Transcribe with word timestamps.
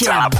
RFM. 0.00 0.30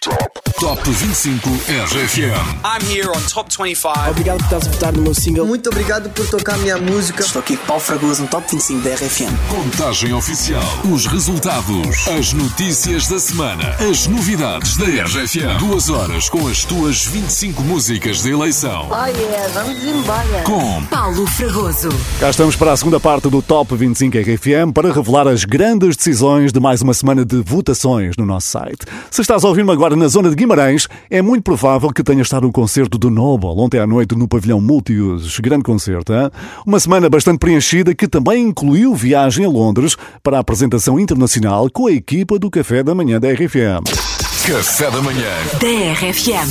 Top 0.00 0.47
25 0.60 1.48
RFM. 1.68 2.34
I'm 2.64 2.84
here 2.90 3.08
on 3.10 3.20
Top 3.32 3.48
25. 3.48 4.10
Obrigado 4.10 4.38
por 4.38 4.44
estás 4.44 4.66
a 4.66 4.70
votar 4.72 4.92
no 4.92 5.02
meu 5.02 5.14
single. 5.14 5.46
Muito 5.46 5.68
obrigado 5.70 6.10
por 6.10 6.26
tocar 6.28 6.56
a 6.56 6.58
minha 6.58 6.76
música. 6.76 7.22
Estou 7.22 7.38
aqui 7.38 7.56
com 7.56 7.64
Paulo 7.64 7.80
Fragoso 7.80 8.22
no 8.22 8.28
Top 8.28 8.44
25 8.50 8.80
da 8.80 8.94
RFM. 8.94 9.32
Contagem 9.48 10.12
oficial. 10.12 10.62
Os 10.92 11.06
resultados. 11.06 12.08
As 12.08 12.32
notícias 12.32 13.06
da 13.06 13.20
semana. 13.20 13.76
As 13.88 14.08
novidades 14.08 14.76
da 14.76 14.86
RFM. 14.86 15.58
Duas 15.60 15.88
horas 15.90 16.28
com 16.28 16.48
as 16.48 16.64
tuas 16.64 17.06
25 17.06 17.62
músicas 17.62 18.22
de 18.22 18.32
eleição. 18.32 18.88
Oh 18.90 19.06
yeah, 19.06 19.48
vamos 19.54 19.80
embora. 19.84 20.42
Com 20.44 20.84
Paulo 20.86 21.24
Fragoso. 21.28 21.88
Cá 22.18 22.30
estamos 22.30 22.56
para 22.56 22.72
a 22.72 22.76
segunda 22.76 22.98
parte 22.98 23.28
do 23.28 23.40
Top 23.40 23.76
25 23.76 24.18
RFM 24.18 24.72
para 24.74 24.92
revelar 24.92 25.28
as 25.28 25.44
grandes 25.44 25.96
decisões 25.96 26.52
de 26.52 26.58
mais 26.58 26.82
uma 26.82 26.94
semana 26.94 27.24
de 27.24 27.42
votações 27.42 28.16
no 28.16 28.26
nosso 28.26 28.48
site. 28.48 28.80
Se 29.08 29.20
estás 29.20 29.44
a 29.44 29.48
ouvir-me 29.48 29.70
agora 29.70 29.94
na 29.94 30.08
zona 30.08 30.28
de 30.28 30.34
Guimarães, 30.34 30.47
é 31.10 31.22
muito 31.22 31.42
provável 31.42 31.90
que 31.90 32.02
tenha 32.02 32.22
estado 32.22 32.46
no 32.46 32.52
concerto 32.52 32.98
do 32.98 33.10
Noble 33.10 33.50
ontem 33.50 33.78
à 33.78 33.86
noite 33.86 34.16
no 34.16 34.28
pavilhão 34.28 34.60
Multiusos. 34.60 35.38
Grande 35.40 35.62
concerto, 35.64 36.12
hein? 36.12 36.30
Uma 36.66 36.80
semana 36.80 37.08
bastante 37.08 37.38
preenchida 37.38 37.94
que 37.94 38.08
também 38.08 38.44
incluiu 38.44 38.94
viagem 38.94 39.44
a 39.44 39.48
Londres 39.48 39.96
para 40.22 40.36
a 40.36 40.40
apresentação 40.40 40.98
internacional 40.98 41.68
com 41.70 41.86
a 41.86 41.92
equipa 41.92 42.38
do 42.38 42.50
Café 42.50 42.82
da 42.82 42.94
Manhã 42.94 43.20
da 43.20 43.28
RFM. 43.30 43.84
Café 44.46 44.90
da 44.90 45.02
Manhã. 45.02 45.28
Da 45.60 45.68
RFM. 45.92 46.48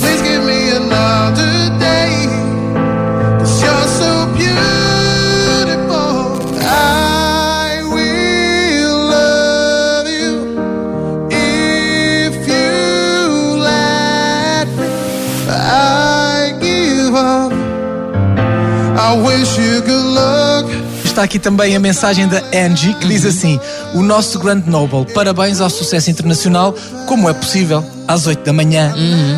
Está 21.04 21.22
aqui 21.22 21.38
também 21.38 21.74
a 21.74 21.80
mensagem 21.80 22.28
da 22.28 22.42
Angie 22.54 22.94
que 22.94 23.08
diz 23.08 23.24
assim: 23.24 23.58
O 23.94 24.02
nosso 24.02 24.38
grande 24.38 24.68
Noble, 24.68 25.06
parabéns 25.12 25.60
ao 25.60 25.70
sucesso 25.70 26.10
internacional. 26.10 26.74
Como 27.06 27.28
é 27.28 27.32
possível, 27.32 27.84
às 28.06 28.26
8 28.26 28.44
da 28.44 28.52
manhã, 28.52 28.94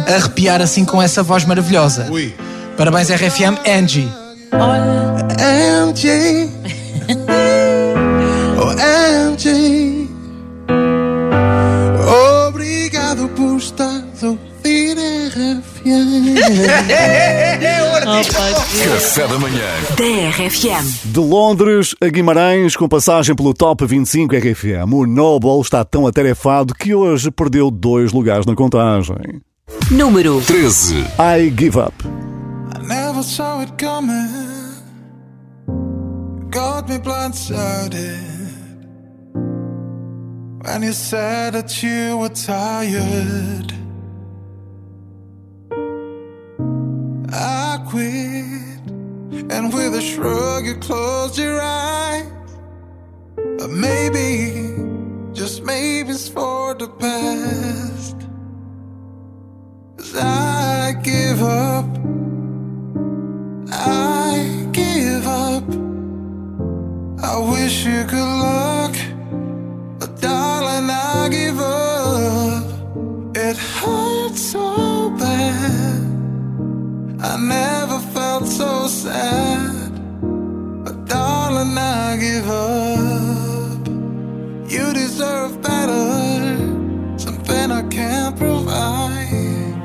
arrepiar 0.07 0.61
assim 0.61 0.85
com 0.85 1.01
essa 1.01 1.23
voz 1.23 1.45
maravilhosa? 1.45 2.07
Parabéns, 2.77 3.09
RFM 3.11 3.59
Angie. 3.67 4.09
MJ. 5.87 6.51
Oh, 8.63 8.75
MJ. 9.31 10.09
Obrigado 12.47 13.27
por 13.29 13.57
estar 13.57 14.05
a 14.23 14.27
ouvir 14.27 14.97
RFM. 15.29 16.37
Café 18.11 19.29
da 19.29 19.39
Manhã. 19.39 19.69
Da 19.97 20.31
RFM. 20.31 21.13
De 21.13 21.21
Londres 21.21 21.95
a 22.01 22.09
Guimarães, 22.09 22.75
com 22.75 22.89
passagem 22.89 23.37
pelo 23.37 23.55
Top 23.55 23.87
25 23.87 24.35
RFM, 24.35 24.93
o 24.93 25.07
Noble 25.07 25.61
está 25.61 25.85
tão 25.85 26.07
atarefado 26.09 26.75
que 26.75 26.93
hoje 26.93 27.31
perdeu 27.31 27.71
dois 27.71 28.13
lugares 28.13 28.45
na 28.45 28.57
contagem. 28.57 29.41
Número 29.93 30.41
13. 30.43 31.05
I 31.19 31.55
Give 31.57 31.79
Up. 31.79 31.95
I 32.75 32.87
never 32.87 33.23
saw 33.23 33.63
it 33.63 33.73
coming. 33.79 34.51
Got 36.51 36.89
me 36.89 36.99
blindsided. 36.99 38.41
When 40.65 40.83
you 40.83 40.93
said 40.93 41.55
that 41.55 41.81
you 41.83 42.19
were 42.19 42.29
tired, 42.29 43.73
I 47.33 47.79
quit. 47.89 48.81
And 49.51 49.73
with 49.73 49.95
a 49.95 50.01
shrug, 50.01 50.67
you 50.67 50.77
closed 50.77 51.39
your 51.39 51.61
eyes. 51.61 52.27
But 53.59 53.71
maybe, 53.71 54.77
just 55.33 55.63
maybe 55.65 56.11
it's 56.11 56.29
for 56.29 56.75
the 56.75 56.89
best. 56.89 58.17
'Cause 59.97 60.17
I 60.17 60.93
give 61.03 61.43
up. 61.43 61.89
I 63.73 64.67
give 64.73 65.27
up. 65.27 65.65
I 67.23 67.37
wish 67.53 67.85
you 67.85 68.05
good 68.05 68.33
luck, 68.47 68.95
but 69.99 70.21
darling, 70.21 70.91
I 70.91 71.29
give 71.31 71.61
up. 71.61 72.65
It 73.37 73.57
hurts 73.57 74.43
so. 74.53 74.80
I 77.33 77.37
never 77.37 78.01
felt 78.13 78.45
so 78.49 78.89
sad, 78.89 79.93
but 80.85 81.05
darling, 81.07 81.79
I 81.79 82.17
give 82.17 82.49
up. 82.51 83.87
You 84.69 84.93
deserve 84.93 85.63
better, 85.63 86.57
something 87.17 87.71
I 87.71 87.83
can't 87.89 88.37
provide. 88.37 89.77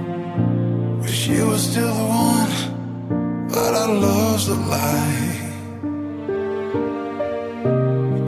Wish 1.03 1.27
you 1.27 1.45
were 1.49 1.59
still 1.59 1.93
the 1.93 2.07
one, 2.29 3.47
but 3.47 3.75
our 3.75 3.93
love's 3.93 4.47
a 4.47 4.55
lie. 4.55 5.39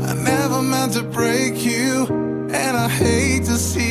I 0.10 0.14
never 0.14 0.62
meant 0.62 0.94
to 0.94 1.02
break 1.02 1.66
you, 1.66 2.06
and 2.54 2.78
I 2.78 2.88
hate 2.88 3.46
to 3.46 3.58
see 3.58 3.87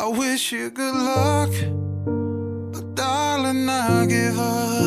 I 0.00 0.06
wish 0.06 0.52
you 0.52 0.70
good 0.70 0.94
luck, 0.94 1.50
but 2.72 2.94
darling, 2.94 3.68
I 3.68 4.06
give 4.06 4.38
up. 4.38 4.77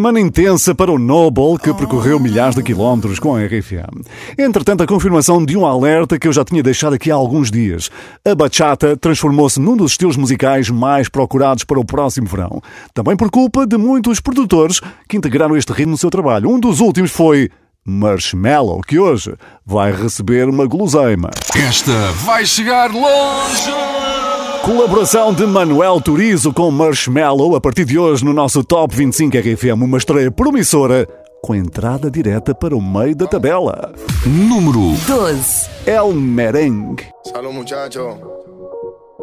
Semana 0.00 0.18
intensa 0.18 0.74
para 0.74 0.90
o 0.90 0.98
Noble, 0.98 1.58
que 1.62 1.74
percorreu 1.74 2.18
milhares 2.18 2.54
de 2.54 2.62
quilómetros 2.62 3.18
com 3.18 3.36
a 3.36 3.44
RFM. 3.44 4.00
Entretanto, 4.38 4.82
a 4.82 4.86
confirmação 4.86 5.44
de 5.44 5.58
um 5.58 5.66
alerta 5.66 6.18
que 6.18 6.26
eu 6.26 6.32
já 6.32 6.42
tinha 6.42 6.62
deixado 6.62 6.94
aqui 6.94 7.10
há 7.10 7.14
alguns 7.14 7.50
dias. 7.50 7.90
A 8.24 8.34
bachata 8.34 8.96
transformou-se 8.96 9.60
num 9.60 9.76
dos 9.76 9.92
estilos 9.92 10.16
musicais 10.16 10.70
mais 10.70 11.10
procurados 11.10 11.64
para 11.64 11.78
o 11.78 11.84
próximo 11.84 12.26
verão. 12.26 12.62
Também 12.94 13.14
por 13.14 13.30
culpa 13.30 13.66
de 13.66 13.76
muitos 13.76 14.20
produtores 14.20 14.80
que 15.06 15.18
integraram 15.18 15.54
este 15.54 15.70
ritmo 15.70 15.90
no 15.90 15.98
seu 15.98 16.08
trabalho. 16.08 16.48
Um 16.48 16.58
dos 16.58 16.80
últimos 16.80 17.10
foi 17.10 17.50
Marshmallow, 17.84 18.80
que 18.80 18.98
hoje 18.98 19.34
vai 19.66 19.92
receber 19.92 20.48
uma 20.48 20.64
guloseima. 20.64 21.28
Esta 21.54 22.10
vai 22.24 22.46
chegar 22.46 22.90
longe! 22.90 24.19
Colaboração 24.64 25.32
de 25.32 25.46
Manuel 25.46 26.00
Turizo 26.00 26.52
com 26.52 26.70
Marshmallow 26.70 27.56
a 27.56 27.60
partir 27.60 27.84
de 27.84 27.98
hoje 27.98 28.24
no 28.24 28.32
nosso 28.32 28.62
Top 28.62 28.94
25 28.94 29.36
RFM, 29.38 29.82
uma 29.82 29.96
estreia 29.98 30.30
promissora 30.30 31.08
com 31.42 31.54
entrada 31.54 32.10
direta 32.10 32.54
para 32.54 32.76
o 32.76 32.80
meio 32.80 33.16
da 33.16 33.26
tabela. 33.26 33.92
Número 34.26 34.94
12. 35.06 35.70
El 35.86 36.12
Merengue. 36.12 37.06
Salud, 37.24 37.52
muchacho. 37.52 38.18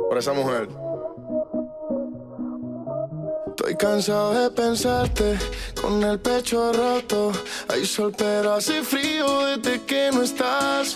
Por 0.09 0.17
esa 0.17 0.33
mujer. 0.33 0.67
Estoy 3.49 3.75
cansado 3.75 4.33
de 4.33 4.49
pensarte 4.51 5.37
con 5.79 6.03
el 6.03 6.19
pecho 6.19 6.71
roto. 6.73 7.31
Hay 7.69 7.85
sol, 7.85 8.11
pero 8.17 8.53
hace 8.53 8.81
frío 8.83 9.25
desde 9.45 9.81
que 9.83 10.09
no 10.11 10.23
estás. 10.23 10.95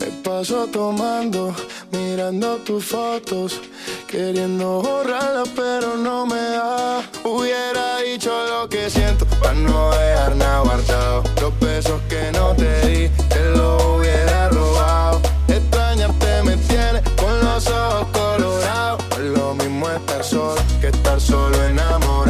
Me 0.00 0.06
paso 0.24 0.66
tomando, 0.66 1.54
mirando 1.92 2.56
tus 2.64 2.86
fotos, 2.86 3.60
queriendo 4.08 4.80
borrarlas, 4.80 5.48
pero 5.54 5.96
no 5.98 6.24
me 6.24 6.40
da. 6.40 7.02
Hubiera 7.22 7.98
dicho 7.98 8.32
lo 8.48 8.66
que 8.66 8.88
siento, 8.88 9.26
para 9.26 9.52
no 9.52 9.90
dejar 9.90 10.36
nada 10.36 10.60
guardado. 10.60 11.22
Los 11.42 11.60
besos 11.60 12.00
que 12.08 12.32
no 12.32 12.54
te 12.54 12.86
di, 12.88 13.08
te 13.28 13.50
los 13.50 13.84
hubiera 13.84 14.48
robado. 14.48 15.20
Extrañarte 15.48 16.42
me 16.44 16.56
tiene 16.56 17.02
con 17.16 17.38
los 17.44 17.66
ojos 17.68 18.06
colorados. 18.10 19.04
Lo 19.18 19.54
mismo 19.54 19.86
estar 19.90 20.24
solo 20.24 20.62
que 20.80 20.88
estar 20.88 21.20
solo 21.20 21.62
enamorado. 21.64 22.29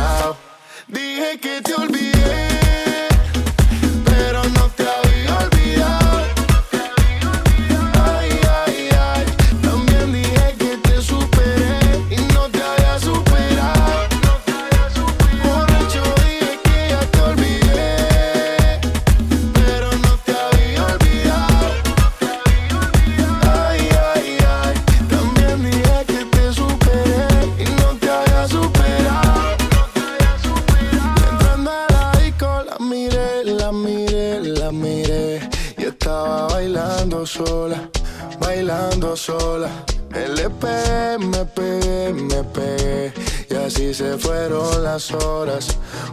Bailando 38.39 39.17
sola. 39.17 39.69
Le 40.13 40.51
pegué, 40.51 41.19
me 41.19 41.45
pegué, 41.45 42.13
me 42.13 42.43
pegué 42.45 43.13
y 43.49 43.55
así 43.55 43.95
se 43.95 44.19
fueron 44.19 44.83
las 44.83 45.13
horas, 45.13 45.69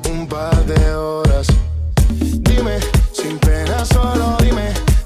un 0.10 0.28
par 0.28 0.66
de 0.66 0.96
horas. 0.96 1.48
Dime, 2.10 2.80
sin 3.12 3.38
pena 3.40 3.84
solo 3.86 4.38
dime 4.42 4.97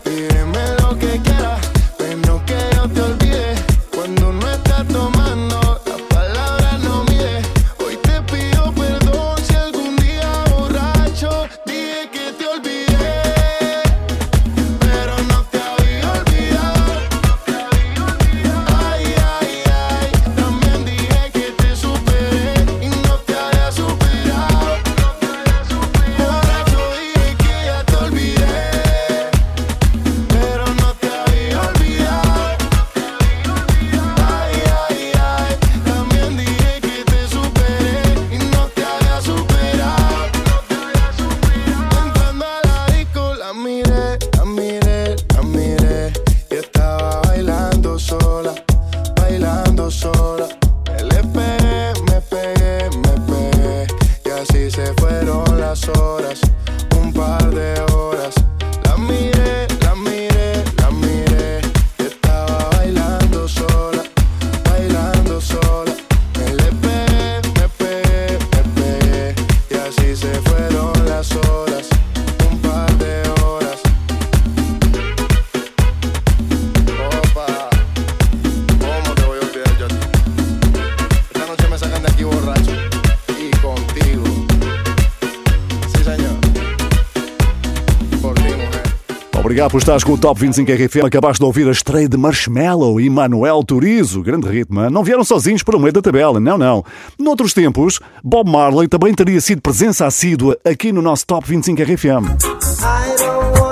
Obrigado 89.51 89.71
por 89.71 89.79
estares 89.79 90.01
com 90.01 90.13
o 90.13 90.17
Top 90.17 90.39
25 90.39 90.71
RFM. 90.71 91.05
Acabaste 91.05 91.39
de 91.39 91.45
ouvir 91.45 91.67
a 91.67 91.71
estreia 91.71 92.07
de 92.07 92.15
Marshmallow 92.15 93.01
e 93.01 93.09
Manuel 93.09 93.61
Turizo. 93.65 94.23
Grande 94.23 94.47
ritmo. 94.47 94.89
Não 94.89 95.03
vieram 95.03 95.25
sozinhos 95.25 95.61
para 95.61 95.75
o 95.75 95.79
meio 95.79 95.91
da 95.91 96.01
tabela, 96.01 96.39
não, 96.39 96.57
não. 96.57 96.85
Noutros 97.19 97.53
tempos, 97.53 97.99
Bob 98.23 98.49
Marley 98.49 98.87
também 98.87 99.13
teria 99.13 99.41
sido 99.41 99.61
presença 99.61 100.05
assídua 100.05 100.57
aqui 100.63 100.93
no 100.93 101.01
nosso 101.01 101.27
Top 101.27 101.45
25 101.45 101.81
RFM. 101.81 103.70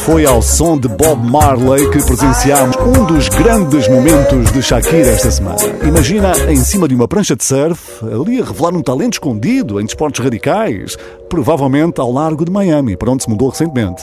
Foi 0.00 0.24
ao 0.24 0.40
som 0.40 0.78
de 0.78 0.88
Bob 0.88 1.30
Marley 1.30 1.90
que 1.90 2.02
presenciámos 2.04 2.76
um 2.76 3.04
dos 3.04 3.28
grandes 3.28 3.86
momentos 3.88 4.50
de 4.50 4.62
Shakira 4.62 5.08
esta 5.08 5.30
semana. 5.30 5.58
Imagina 5.86 6.32
em 6.50 6.56
cima 6.56 6.88
de 6.88 6.94
uma 6.94 7.06
prancha 7.06 7.36
de 7.36 7.44
surf, 7.44 8.04
ali 8.04 8.40
a 8.40 8.44
revelar 8.44 8.74
um 8.74 8.82
talento 8.82 9.14
escondido 9.14 9.80
em 9.80 9.84
desportos 9.84 10.24
radicais, 10.24 10.96
provavelmente 11.28 12.00
ao 12.00 12.10
largo 12.10 12.44
de 12.44 12.50
Miami, 12.50 12.96
para 12.96 13.10
onde 13.10 13.24
se 13.24 13.28
mudou 13.28 13.50
recentemente. 13.50 14.02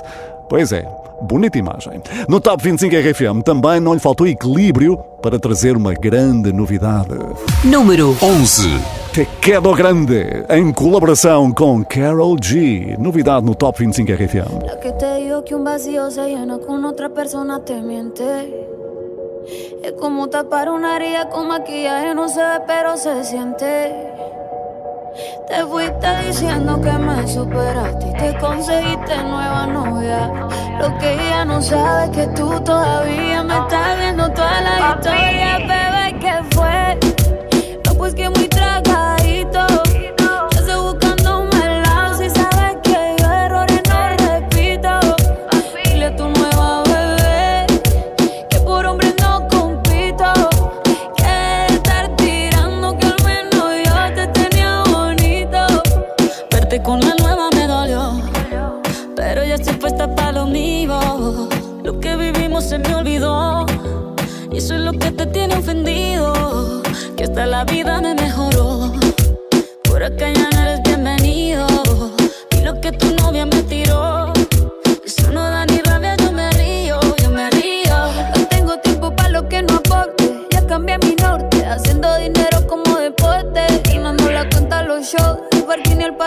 Pois 0.50 0.72
é, 0.72 0.88
bonita 1.22 1.58
imagem. 1.58 2.02
No 2.28 2.40
Top 2.40 2.64
25 2.64 2.96
RFM 2.96 3.42
também 3.44 3.80
não 3.80 3.94
lhe 3.94 4.00
faltou 4.00 4.28
equilíbrio 4.28 4.98
para 5.22 5.40
trazer 5.40 5.76
uma 5.76 5.94
grande 5.94 6.52
novidade. 6.54 7.16
Número 7.64 8.16
11. 8.22 8.80
Te 9.14 9.26
Quedo 9.42 9.74
Grande, 9.74 10.44
em 10.50 10.72
colaboração 10.72 11.52
com 11.52 11.84
Carol 11.84 12.38
G. 12.42 12.96
Novidade 13.00 13.46
no 13.46 13.56
Top 13.56 13.80
25 13.80 14.12
RFM. 14.12 14.66
La 14.66 14.78
que 14.78 14.92
te 14.92 15.16
digo 15.22 15.44
que 15.44 15.56
un 15.56 15.64
vacío 15.64 16.12
se 16.12 16.28
llena 16.28 16.60
con 16.60 16.86
otra 16.86 17.10
persona 17.10 17.60
te 17.64 17.82
miente. 17.82 18.68
Es 19.84 19.94
como 19.94 20.28
tapar 20.28 20.70
una 20.70 20.98
herida 20.98 21.30
con 21.30 21.48
maquillaje, 21.48 22.14
no 22.14 22.28
se 22.28 22.42
ve, 22.42 22.60
pero 22.68 22.98
se 22.98 23.24
siente. 23.24 23.96
Te 25.48 25.66
fuiste 25.66 26.08
diciendo 26.26 26.80
que 26.82 26.92
me 26.92 27.28
superaste 27.28 28.08
y 28.08 28.14
te 28.14 28.38
conseguiste 28.40 29.24
nueva 29.24 29.66
novia. 29.66 30.32
Lo 30.80 30.98
que 31.00 31.14
ella 31.14 31.46
no 31.46 31.62
sabe 31.62 32.06
es 32.06 32.10
que 32.12 32.28
tú 32.36 32.60
todavía 32.62 33.44
me 33.44 33.58
estás 33.58 34.00
viendo 34.00 34.30
toda 34.32 34.62
la 34.62 34.96
historia, 34.96 35.58
bebé, 35.60 36.20
¿qué 36.20 36.56
fue? 36.56 37.00
No, 37.86 37.94
pues 37.96 38.14
que 38.14 38.30
muy 38.30 38.48
tragadito. 38.48 39.17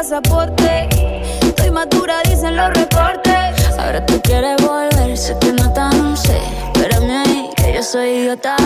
Pasaporte. 0.00 0.88
Estoy 1.42 1.71
madura, 1.71 2.23
dicen 2.25 2.57
los 2.57 2.71
reportes. 2.73 3.69
Ahora 3.78 4.04
tú 4.07 4.19
quieres 4.23 4.57
volver, 4.66 5.14
sé 5.14 5.37
que 5.38 5.52
no 5.52 5.71
tan 5.75 6.16
sé. 6.16 6.40
Espérame 6.73 7.11
ahí, 7.11 7.50
que 7.54 7.75
yo 7.75 7.83
soy 7.83 8.09
idiota. 8.21 8.57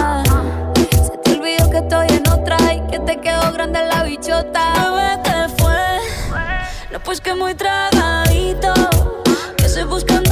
Se 0.76 1.16
te 1.24 1.32
olvidó 1.32 1.68
que 1.70 1.78
estoy 1.78 2.06
en 2.10 2.28
otra 2.28 2.56
y 2.72 2.80
que 2.88 3.00
te 3.00 3.20
quedó 3.20 3.52
grande 3.52 3.80
la 3.84 4.04
bichota. 4.04 4.62
Bebé, 4.78 5.22
¿qué 5.24 5.38
fue? 5.58 5.82
No, 6.92 7.00
pues 7.00 7.20
que 7.20 7.34
muy 7.34 7.54
tragadito. 7.54 8.72
Que 9.56 9.64
estoy 9.64 9.82
buscándome 9.84 10.23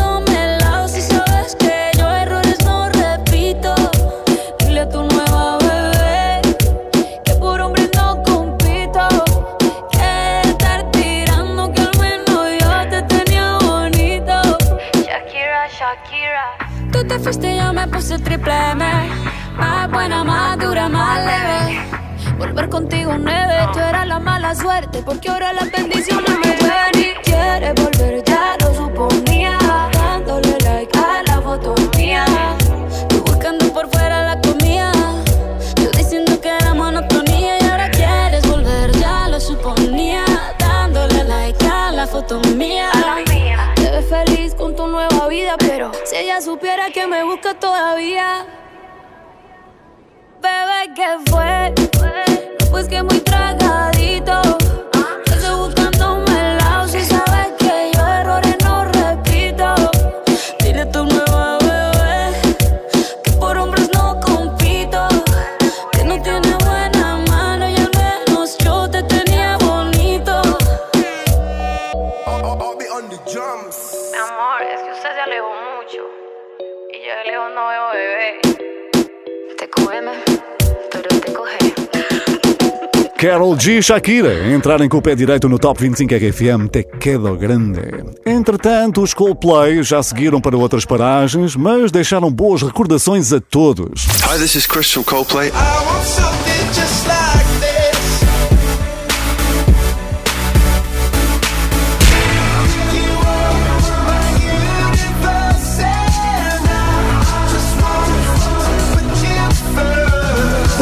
Carol 83.23 83.57
G 83.57 83.79
e 83.79 83.83
Shakira 83.85 84.53
entrarem 84.53 84.89
com 84.89 84.97
o 84.97 85.01
pé 85.01 85.15
direito 85.15 85.49
no 85.49 85.57
Top 85.57 85.81
25 85.81 86.13
RFM 86.13 86.69
Te 86.69 86.83
Quedo 86.83 87.37
Grande. 87.37 87.81
Entretanto, 88.27 89.01
os 89.01 89.15
Coldplay 89.15 89.81
já 89.85 90.03
seguiram 90.03 90.41
para 90.41 90.57
outras 90.57 90.85
paragens, 90.85 91.55
mas 91.55 91.93
deixaram 91.93 92.33
boas 92.33 92.63
recordações 92.63 93.33
a 93.33 93.41
todos. 93.41 94.07
Hi, 94.27 94.41
this 94.41 94.57
is 94.57 94.67
Chris 94.67 94.91
from 94.91 95.05
Coldplay. 95.05 95.53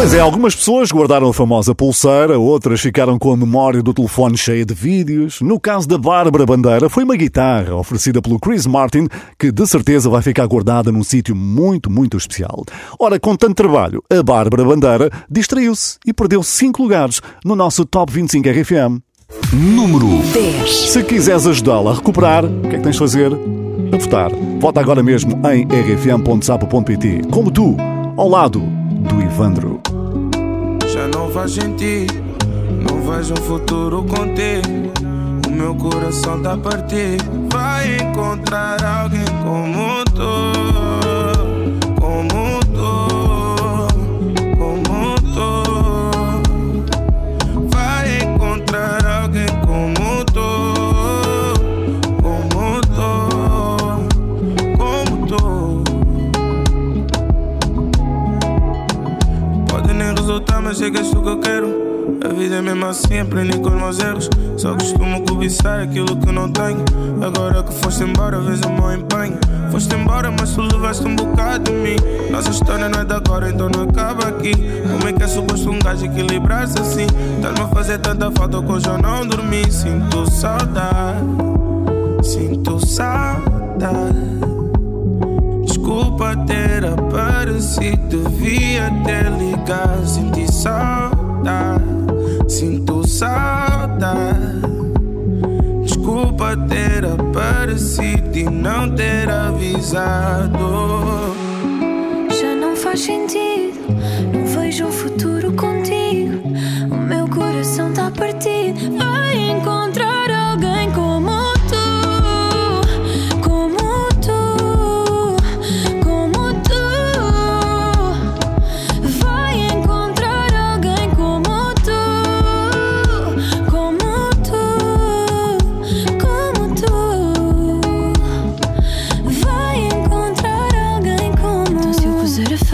Pois 0.00 0.14
é, 0.14 0.18
algumas 0.18 0.56
pessoas 0.56 0.90
guardaram 0.90 1.28
a 1.28 1.34
famosa 1.34 1.74
pulseira, 1.74 2.38
outras 2.38 2.80
ficaram 2.80 3.18
com 3.18 3.34
a 3.34 3.36
memória 3.36 3.82
do 3.82 3.92
telefone 3.92 4.34
cheia 4.34 4.64
de 4.64 4.72
vídeos. 4.72 5.42
No 5.42 5.60
caso 5.60 5.86
da 5.86 5.98
Bárbara 5.98 6.46
Bandeira, 6.46 6.88
foi 6.88 7.04
uma 7.04 7.14
guitarra 7.16 7.74
oferecida 7.74 8.22
pelo 8.22 8.40
Chris 8.40 8.64
Martin, 8.64 9.08
que 9.38 9.52
de 9.52 9.66
certeza 9.66 10.08
vai 10.08 10.22
ficar 10.22 10.46
guardada 10.46 10.90
num 10.90 11.04
sítio 11.04 11.36
muito, 11.36 11.90
muito 11.90 12.16
especial. 12.16 12.64
Ora, 12.98 13.20
com 13.20 13.36
tanto 13.36 13.56
trabalho, 13.56 14.02
a 14.10 14.22
Bárbara 14.22 14.64
Bandeira 14.64 15.10
distraiu-se 15.30 15.98
e 16.06 16.14
perdeu 16.14 16.42
5 16.42 16.82
lugares 16.82 17.20
no 17.44 17.54
nosso 17.54 17.84
Top 17.84 18.10
25 18.10 18.48
RFM. 18.48 19.02
Número 19.52 20.06
10. 20.32 20.92
Se 20.92 21.04
quiseres 21.04 21.46
ajudá-la 21.46 21.90
a 21.90 21.94
recuperar, 21.96 22.46
o 22.46 22.62
que 22.62 22.68
é 22.68 22.78
que 22.78 22.84
tens 22.84 22.94
de 22.94 23.00
fazer? 23.00 23.30
A 23.92 23.98
votar. 23.98 24.30
Vota 24.58 24.80
agora 24.80 25.02
mesmo 25.02 25.38
em 25.52 25.66
rfm.sapo.pt. 25.66 27.20
Como 27.30 27.50
tu, 27.50 27.76
ao 28.16 28.30
lado 28.30 28.60
do 29.00 29.20
Ivandro. 29.20 29.89
Já 31.00 31.08
não 31.08 31.30
faz 31.30 31.52
sentido, 31.52 32.12
não 32.68 33.00
vejo 33.00 33.32
um 33.32 33.36
futuro 33.38 34.04
contigo. 34.04 34.92
O 35.46 35.50
meu 35.50 35.74
coração 35.74 36.42
tá 36.42 36.54
partido. 36.58 37.24
Vai 37.50 37.96
encontrar 37.96 38.84
alguém 38.84 39.24
como 39.42 40.04
tu, 40.14 40.99
és 60.82 61.10
tu 61.10 61.20
que 61.20 61.28
eu 61.28 61.38
quero. 61.38 61.90
A 62.24 62.28
vida 62.32 62.56
é 62.56 62.62
mesmo 62.62 62.86
assim, 62.86 63.18
aprendi 63.18 63.58
com 63.58 63.68
os 63.68 63.74
meus 63.74 63.98
erros. 63.98 64.30
Só 64.56 64.74
costumo 64.74 65.22
cobiçar 65.26 65.80
aquilo 65.80 66.16
que 66.16 66.32
não 66.32 66.50
tenho. 66.50 66.84
Agora 67.22 67.62
que 67.62 67.72
foste 67.74 68.02
embora, 68.02 68.38
vejo 68.40 68.62
o 68.64 68.72
meu 68.72 68.92
empenho. 68.92 69.38
Foste 69.70 69.94
embora, 69.94 70.30
mas 70.30 70.54
tu 70.54 70.62
levaste 70.62 71.06
um 71.06 71.14
bocado 71.14 71.64
de 71.64 71.72
mim. 71.72 71.96
Nossa 72.30 72.50
história 72.50 72.88
não 72.88 73.00
é 73.00 73.04
de 73.04 73.12
agora, 73.12 73.50
então 73.50 73.68
não 73.68 73.84
acaba 73.84 74.28
aqui. 74.28 74.52
Como 74.90 75.08
é 75.08 75.12
que 75.12 75.22
é 75.22 75.28
suposto 75.28 75.70
um 75.70 75.78
gajo 75.78 76.06
equilibrar-se 76.06 76.78
assim? 76.80 77.06
Estás-me 77.36 77.60
a 77.60 77.68
fazer 77.68 77.98
tanta 77.98 78.30
falta 78.30 78.62
que 78.62 78.72
hoje 78.72 78.86
eu 78.86 78.98
não 78.98 79.26
dormi. 79.26 79.70
Sinto 79.70 80.30
saudade, 80.30 81.20
sinto 82.22 82.84
saudade. 82.86 84.59
Desculpa 85.90 86.36
ter 86.46 86.84
aparecido, 86.84 88.22
devia 88.22 88.92
ter 89.04 89.28
ligado. 89.32 90.06
Senti 90.06 90.46
saudade, 90.52 91.82
sinto 92.46 93.04
saudade. 93.08 94.60
Desculpa 95.82 96.56
ter 96.68 97.04
aparecido 97.04 98.38
e 98.38 98.44
não 98.44 98.88
ter 98.94 99.28
avisado. 99.28 100.60
Já 102.40 102.54
não 102.54 102.76
faz 102.76 103.00
sentido, 103.00 103.80
não 104.32 104.46
vejo 104.46 104.86
um 104.86 104.92
futuro 104.92 105.52
contigo. 105.54 106.40
O 106.88 106.96
meu 106.96 107.26
coração 107.26 107.92
tá 107.92 108.12
partido. 108.12 108.96
Vai 108.96 109.50
encontrar 109.50 109.99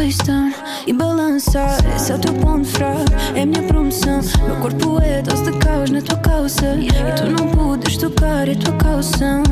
a 0.06 0.52
e 0.86 0.92
balançar. 0.92 1.78
Esse 1.96 2.12
é 2.12 2.14
o 2.14 2.18
teu 2.18 2.32
ponto 2.34 2.64
fraco, 2.64 3.04
é 3.34 3.42
a 3.42 3.46
minha 3.46 3.62
promoção. 3.64 4.20
Meu 4.46 4.56
corpo 4.56 5.00
é 5.02 5.20
dose 5.20 5.50
de 5.50 5.58
caos 5.58 5.90
na 5.90 6.00
tua 6.00 6.16
calça. 6.18 6.76
E 6.76 6.88
tu 7.16 7.25
não 7.26 7.48
podes 7.48 7.96
tocar, 7.96 8.48
é 8.48 8.54
tua 8.54 8.75
calção. 8.75 9.42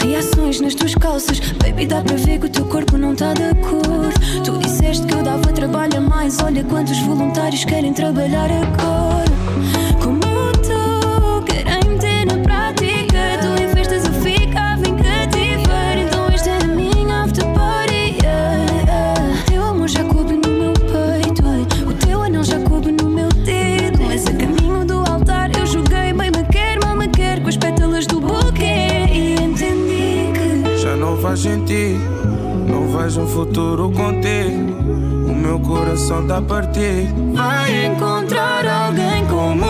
Reações 0.00 0.60
nas 0.60 0.74
tuas 0.74 0.94
calças. 0.94 1.40
Baby, 1.62 1.86
dá 1.86 2.00
para 2.00 2.16
ver 2.16 2.38
que 2.38 2.46
o 2.46 2.48
teu 2.48 2.64
corpo 2.66 2.96
não 2.96 3.14
tá 3.14 3.32
de 3.34 3.54
cor 3.68 4.12
Tu 4.44 4.58
disseste 4.58 5.04
que 5.04 5.14
eu 5.14 5.22
dava 5.22 5.46
mais. 6.00 6.38
Olha 6.40 6.64
quantos 6.64 6.98
voluntários 7.00 7.64
querem 7.64 7.92
trabalhar 7.92 8.50
agora. 8.50 9.15
Faz 31.36 31.42
sentido. 31.42 32.00
Não 32.66 32.88
vejo 32.88 33.20
um 33.20 33.26
futuro 33.26 33.90
contigo. 33.90 34.72
O 35.28 35.34
meu 35.34 35.60
coração 35.60 36.26
tá 36.26 36.38
a 36.38 36.42
partir. 36.42 37.12
vai 37.34 37.86
encontrar 37.86 38.66
alguém 38.66 39.26
como 39.26 39.66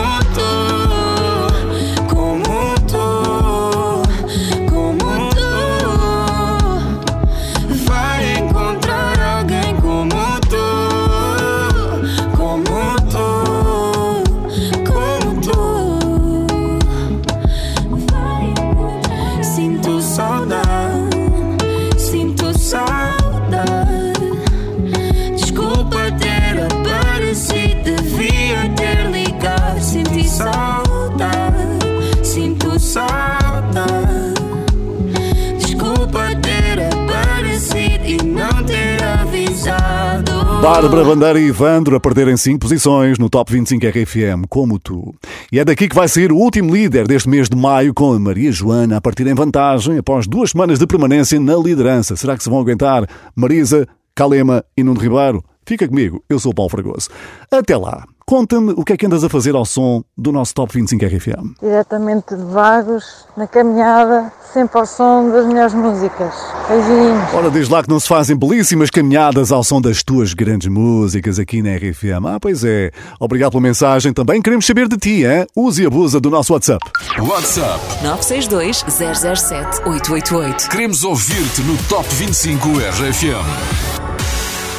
Bárbara 40.61 41.03
Bandeira 41.03 41.39
e 41.39 41.47
Ivandro 41.47 41.95
a 41.95 41.99
perderem 41.99 42.35
5 42.35 42.59
posições 42.59 43.19
no 43.19 43.29
Top 43.29 43.51
25 43.51 43.85
RFM, 43.85 44.45
como 44.49 44.79
tu. 44.79 45.13
E 45.51 45.59
é 45.59 45.65
daqui 45.65 45.87
que 45.87 45.95
vai 45.95 46.07
sair 46.07 46.31
o 46.31 46.37
último 46.37 46.75
líder 46.75 47.07
deste 47.07 47.29
mês 47.29 47.47
de 47.47 47.55
maio, 47.55 47.93
com 47.93 48.13
a 48.13 48.19
Maria 48.19 48.51
Joana 48.51 48.97
a 48.97 49.01
partir 49.01 49.27
em 49.27 49.33
vantagem 49.33 49.97
após 49.97 50.27
duas 50.27 50.51
semanas 50.51 50.79
de 50.79 50.87
permanência 50.87 51.39
na 51.39 51.55
liderança. 51.55 52.15
Será 52.15 52.35
que 52.35 52.43
se 52.43 52.49
vão 52.49 52.59
aguentar 52.59 53.07
Marisa, 53.35 53.87
Calema 54.15 54.63
e 54.75 54.83
Nuno 54.83 54.99
Ribeiro? 54.99 55.43
Fica 55.65 55.87
comigo, 55.87 56.23
eu 56.29 56.39
sou 56.39 56.51
o 56.51 56.55
Paulo 56.55 56.69
Fragoso. 56.69 57.09
Até 57.51 57.77
lá, 57.77 58.03
conta-me 58.27 58.73
o 58.75 58.83
que 58.83 58.91
é 58.91 58.97
que 58.97 59.05
andas 59.05 59.23
a 59.23 59.29
fazer 59.29 59.55
ao 59.55 59.63
som 59.63 60.03
do 60.17 60.33
nosso 60.33 60.53
Top 60.53 60.73
25 60.73 61.05
RFM. 61.05 61.55
Diretamente 61.61 62.35
de 62.35 62.43
Vagos, 62.43 63.25
na 63.37 63.47
caminhada, 63.47 64.31
sempre 64.53 64.77
ao 64.77 64.85
som 64.85 65.29
das 65.31 65.45
melhores 65.45 65.73
músicas. 65.73 66.33
Beijinhos. 66.67 67.33
Ora, 67.33 67.49
diz 67.49 67.69
lá 67.69 67.81
que 67.81 67.89
não 67.89 68.01
se 68.01 68.07
fazem 68.07 68.35
belíssimas 68.35 68.89
caminhadas 68.89 69.49
ao 69.49 69.63
som 69.63 69.79
das 69.79 70.03
tuas 70.03 70.33
grandes 70.33 70.67
músicas 70.67 71.39
aqui 71.39 71.61
na 71.61 71.77
RFM. 71.77 72.25
Ah, 72.27 72.37
pois 72.39 72.65
é. 72.65 72.91
Obrigado 73.17 73.51
pela 73.51 73.63
mensagem. 73.63 74.11
Também 74.11 74.41
queremos 74.41 74.65
saber 74.65 74.89
de 74.89 74.97
ti, 74.97 75.23
hein? 75.23 75.47
Use 75.55 75.81
e 75.81 75.85
abusa 75.85 76.19
do 76.19 76.29
nosso 76.29 76.51
WhatsApp. 76.51 76.83
WhatsApp 77.19 77.79
962 78.03 78.83
007 78.89 79.81
888. 79.87 80.69
Queremos 80.69 81.05
ouvir-te 81.05 81.61
no 81.61 81.77
Top 81.87 82.05
25 82.13 82.67
RFM. 82.67 83.96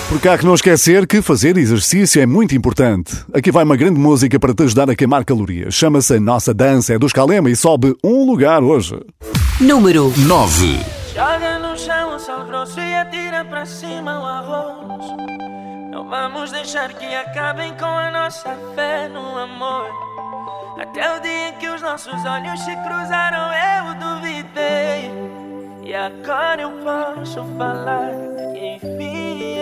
Porque 0.08 0.26
há 0.26 0.38
que 0.38 0.46
não 0.46 0.54
esquecer 0.54 1.06
que 1.06 1.20
fazer 1.20 1.58
exercício 1.58 2.22
é 2.22 2.24
muito 2.24 2.54
importante. 2.54 3.14
Aqui 3.30 3.52
vai 3.52 3.62
uma 3.62 3.76
grande 3.76 4.00
música 4.00 4.40
para 4.40 4.54
te 4.54 4.62
ajudar 4.62 4.88
a 4.88 4.96
queimar 4.96 5.22
calorias. 5.22 5.74
Chama-se 5.74 6.14
A 6.14 6.20
Nossa 6.20 6.54
Dança, 6.54 6.94
é 6.94 6.98
dos 6.98 7.12
Calema 7.12 7.50
e 7.50 7.54
sobe 7.54 7.94
um 8.02 8.24
lugar 8.24 8.62
hoje. 8.62 8.98
Número 9.60 10.10
9. 10.16 10.80
Joga 11.14 11.58
no 11.58 11.76
chão 11.76 12.16
o 12.16 12.18
sal 12.18 12.46
grosso 12.46 12.80
e 12.80 12.94
atira 12.94 13.44
para 13.44 13.66
cima 13.66 14.18
o 14.18 14.24
arroz. 14.24 15.04
Não 15.90 16.08
vamos 16.08 16.52
deixar 16.52 16.94
que 16.94 17.04
acabem 17.04 17.74
com 17.74 17.84
a 17.84 18.10
nossa 18.10 18.56
fé 18.74 19.08
no 19.08 19.36
amor. 19.36 19.90
Até 20.80 21.18
o 21.18 21.20
dia 21.20 21.50
em 21.50 21.52
que 21.58 21.68
os 21.68 21.82
nossos 21.82 22.24
olhos 22.24 22.58
se 22.60 22.74
cruzaram, 22.76 23.50
eu 23.52 23.94
duvidei. 23.94 25.10
E 25.84 25.94
agora 25.94 26.62
eu 26.62 26.70
posso 26.82 27.44
falar 27.58 28.27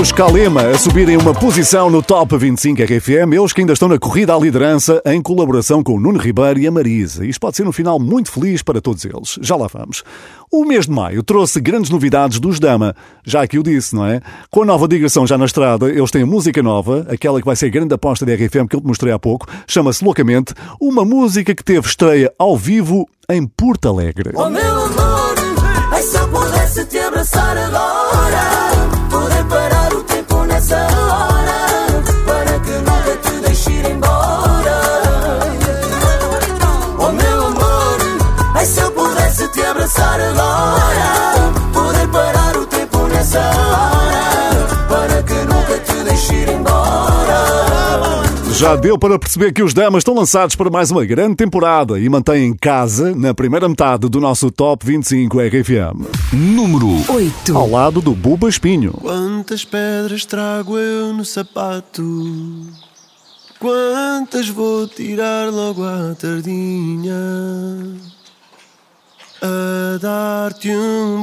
os 0.00 0.10
Kalema 0.10 0.62
a 0.62 0.78
subirem 0.78 1.16
uma 1.16 1.32
posição 1.32 1.88
no 1.88 2.02
Top 2.02 2.36
25 2.36 2.82
RFM, 2.82 3.32
eles 3.32 3.52
que 3.52 3.60
ainda 3.60 3.72
estão 3.72 3.88
na 3.88 3.98
corrida 3.98 4.34
à 4.34 4.38
liderança 4.38 5.00
em 5.06 5.22
colaboração 5.22 5.82
com 5.82 5.94
o 5.94 6.00
Nuno 6.00 6.18
Ribeiro 6.18 6.58
e 6.58 6.66
a 6.66 6.70
Marisa. 6.70 7.24
Isto 7.24 7.40
pode 7.40 7.56
ser 7.56 7.66
um 7.66 7.72
final 7.72 7.98
muito 8.00 8.30
feliz 8.30 8.62
para 8.62 8.80
todos 8.80 9.04
eles. 9.04 9.38
Já 9.40 9.56
lá 9.56 9.68
vamos. 9.72 10.02
O 10.50 10.64
mês 10.64 10.86
de 10.86 10.92
maio 10.92 11.22
trouxe 11.22 11.60
grandes 11.60 11.90
novidades 11.90 12.40
dos 12.40 12.58
Dama. 12.58 12.94
Já 13.24 13.42
aqui 13.42 13.58
o 13.58 13.62
disse, 13.62 13.94
não 13.94 14.06
é? 14.06 14.20
Com 14.50 14.62
a 14.62 14.66
nova 14.66 14.88
digressão 14.88 15.26
já 15.26 15.38
na 15.38 15.44
estrada, 15.44 15.88
eles 15.88 16.10
têm 16.10 16.24
música 16.24 16.62
nova, 16.62 17.06
aquela 17.08 17.40
que 17.40 17.46
vai 17.46 17.54
ser 17.54 17.66
a 17.66 17.70
grande 17.70 17.94
aposta 17.94 18.26
da 18.26 18.34
RFM 18.34 18.66
que 18.68 18.76
eu 18.76 18.80
te 18.80 18.86
mostrei 18.86 19.12
há 19.12 19.18
pouco, 19.18 19.46
chama-se 19.66 20.04
Loucamente, 20.04 20.54
uma 20.80 21.04
música 21.04 21.54
que 21.54 21.64
teve 21.64 21.86
estreia 21.86 22.32
ao 22.38 22.56
vivo 22.56 23.08
em 23.30 23.46
Porto 23.46 23.88
Alegre. 23.88 24.30
Oh 24.34 24.50
meu 24.50 24.84
amor, 24.84 25.23
eu 26.76 26.84
pudesse 26.84 26.84
te 26.86 26.98
abraçar 26.98 27.56
agora, 27.56 28.70
poder 29.08 29.44
parar 29.44 29.94
o 29.94 30.02
tempo 30.02 30.44
nessa 30.44 30.76
hora, 30.76 31.83
Já 48.64 48.76
deu 48.76 48.98
para 48.98 49.18
perceber 49.18 49.52
que 49.52 49.62
os 49.62 49.74
Damas 49.74 50.00
estão 50.00 50.14
lançados 50.14 50.56
para 50.56 50.70
mais 50.70 50.90
uma 50.90 51.04
grande 51.04 51.36
temporada 51.36 52.00
e 52.00 52.08
mantêm 52.08 52.56
casa 52.56 53.14
na 53.14 53.34
primeira 53.34 53.68
metade 53.68 54.08
do 54.08 54.18
nosso 54.18 54.50
Top 54.50 54.86
25 54.86 55.38
RFM. 55.38 56.08
Número 56.32 56.88
8. 57.12 57.54
Ao 57.54 57.68
lado 57.68 58.00
do 58.00 58.12
Buba 58.12 58.48
Espinho. 58.48 58.92
Quantas 58.92 59.66
pedras 59.66 60.24
trago 60.24 60.78
eu 60.78 61.12
no 61.12 61.26
sapato? 61.26 62.02
Quantas 63.60 64.48
vou 64.48 64.88
tirar 64.88 65.50
logo 65.50 65.84
à 65.84 66.14
tardinha? 66.14 67.12
A 69.42 69.98
dar-te 70.00 70.70
um 70.70 71.22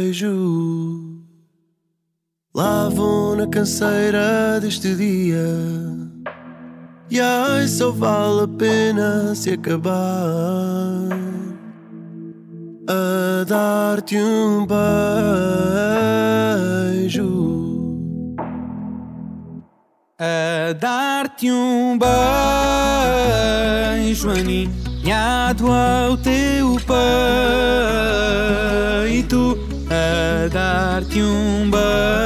beijo. 0.00 1.11
Lá 2.54 2.90
vou 2.90 3.34
na 3.34 3.46
canseira 3.46 4.60
deste 4.60 4.94
dia. 4.94 5.46
E 7.10 7.18
ai, 7.18 7.66
só 7.66 7.90
vale 7.90 8.42
a 8.42 8.48
pena 8.48 9.34
se 9.34 9.52
acabar 9.52 11.08
a 12.86 13.44
dar-te 13.44 14.18
um 14.18 14.66
beijo. 17.06 17.16
A 20.18 20.74
dar-te 20.74 21.50
um 21.50 21.98
beijo 24.04 24.28
aninhado 24.28 25.72
ao 25.72 26.18
teu 26.18 26.76
peito. 29.16 29.58
A 29.88 30.48
dar-te 30.48 31.22
um 31.22 31.70
beijo 31.70 32.21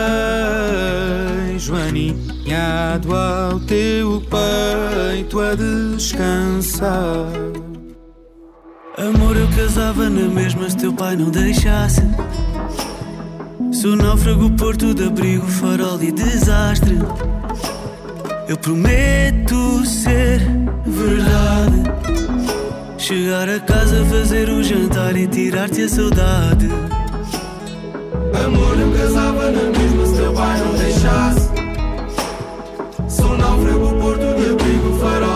ao 3.12 3.60
teu 3.60 4.22
peito 4.22 5.40
a 5.40 5.54
descansar. 5.54 7.26
Amor, 8.98 9.36
eu 9.36 9.48
casava 9.56 10.08
na 10.08 10.28
mesma 10.28 10.68
se 10.70 10.76
teu 10.76 10.92
pai 10.92 11.16
não 11.16 11.30
deixasse. 11.30 12.02
Sou 13.72 13.94
náufrago, 13.94 14.50
porto 14.52 14.94
de 14.94 15.04
abrigo, 15.04 15.46
farol 15.46 16.02
e 16.02 16.10
desastre. 16.10 16.98
Eu 18.48 18.56
prometo 18.56 19.84
ser 19.84 20.40
verdade. 20.86 21.82
Chegar 22.96 23.48
a 23.48 23.60
casa, 23.60 24.04
fazer 24.06 24.48
o 24.48 24.62
jantar 24.62 25.16
e 25.16 25.26
tirar-te 25.26 25.82
a 25.82 25.88
saudade. 25.88 26.68
Amor, 28.44 28.80
eu 28.80 28.92
casava 28.92 29.50
na 29.50 29.78
mesma 29.78 30.06
se 30.06 30.16
teu 30.16 30.32
pai 30.32 30.58
não 30.60 30.74
deixasse. 30.74 31.45
De 34.98 35.35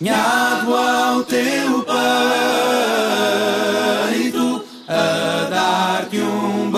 aninhado 0.00 0.74
ao 0.74 1.22
teu 1.24 1.84
peito. 4.12 4.64
A 4.86 5.48
dar-te 5.48 6.18
um 6.18 6.70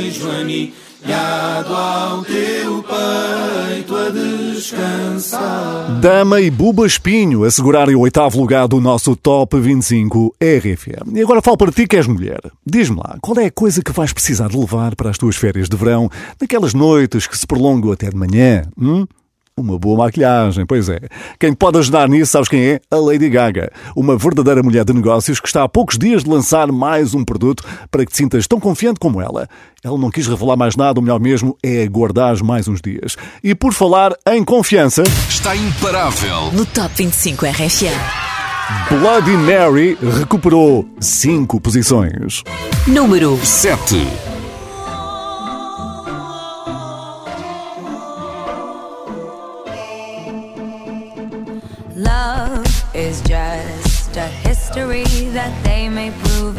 beijo 0.00 0.30
aninhado 0.30 1.74
ao 1.74 2.22
teu 2.24 2.84
peito 2.84 3.96
a 3.96 4.10
descansar. 4.10 6.00
Dama 6.00 6.40
e 6.40 6.50
Buba 6.50 6.86
Espinho 6.86 7.42
assegurarem 7.44 7.96
o 7.96 8.00
oitavo 8.00 8.38
lugar 8.38 8.68
do 8.68 8.80
nosso 8.80 9.16
Top 9.16 9.58
25 9.58 10.36
RFM. 10.40 11.16
E 11.16 11.22
agora 11.22 11.42
falo 11.42 11.56
para 11.56 11.72
ti 11.72 11.86
que 11.86 11.96
és 11.96 12.06
mulher. 12.06 12.40
Diz-me 12.64 12.98
lá, 12.98 13.18
qual 13.20 13.36
é 13.40 13.46
a 13.46 13.50
coisa 13.50 13.82
que 13.82 13.90
vais 13.92 14.12
precisar 14.12 14.48
de 14.48 14.56
levar 14.56 14.94
para 14.94 15.10
as 15.10 15.18
tuas 15.18 15.34
férias 15.34 15.68
de 15.68 15.76
verão, 15.76 16.08
naquelas 16.40 16.74
noites 16.74 17.26
que 17.26 17.36
se 17.36 17.46
prolongam 17.46 17.90
até 17.90 18.08
de 18.08 18.16
manhã? 18.16 18.62
Hum? 18.80 19.04
Uma 19.56 19.78
boa 19.78 19.98
maquilhagem, 19.98 20.66
pois 20.66 20.88
é. 20.88 20.98
Quem 21.38 21.54
pode 21.54 21.78
ajudar 21.78 22.08
nisso, 22.08 22.32
sabes 22.32 22.48
quem 22.48 22.60
é? 22.60 22.80
A 22.90 22.96
Lady 22.96 23.28
Gaga. 23.30 23.70
Uma 23.94 24.16
verdadeira 24.16 24.64
mulher 24.64 24.84
de 24.84 24.92
negócios 24.92 25.38
que 25.38 25.46
está 25.46 25.62
há 25.62 25.68
poucos 25.68 25.96
dias 25.96 26.24
de 26.24 26.30
lançar 26.30 26.72
mais 26.72 27.14
um 27.14 27.24
produto 27.24 27.62
para 27.88 28.04
que 28.04 28.10
te 28.10 28.16
sintas 28.16 28.48
tão 28.48 28.58
confiante 28.58 28.98
como 28.98 29.22
ela. 29.22 29.48
Ela 29.84 29.96
não 29.96 30.10
quis 30.10 30.26
revelar 30.26 30.56
mais 30.56 30.74
nada, 30.74 30.98
o 30.98 31.02
melhor 31.02 31.20
mesmo 31.20 31.56
é 31.62 31.84
aguardar 31.84 32.42
mais 32.42 32.66
uns 32.66 32.80
dias. 32.80 33.16
E 33.44 33.54
por 33.54 33.72
falar 33.72 34.12
em 34.26 34.42
confiança, 34.42 35.04
Está 35.28 35.54
imparável. 35.54 36.50
No 36.52 36.66
Top 36.66 36.90
25 36.96 37.46
RFM. 37.46 37.94
Bloody 38.88 39.36
Mary 39.36 39.96
recuperou 40.18 40.84
cinco 40.98 41.60
posições. 41.60 42.42
Número 42.88 43.38
7. 43.44 44.33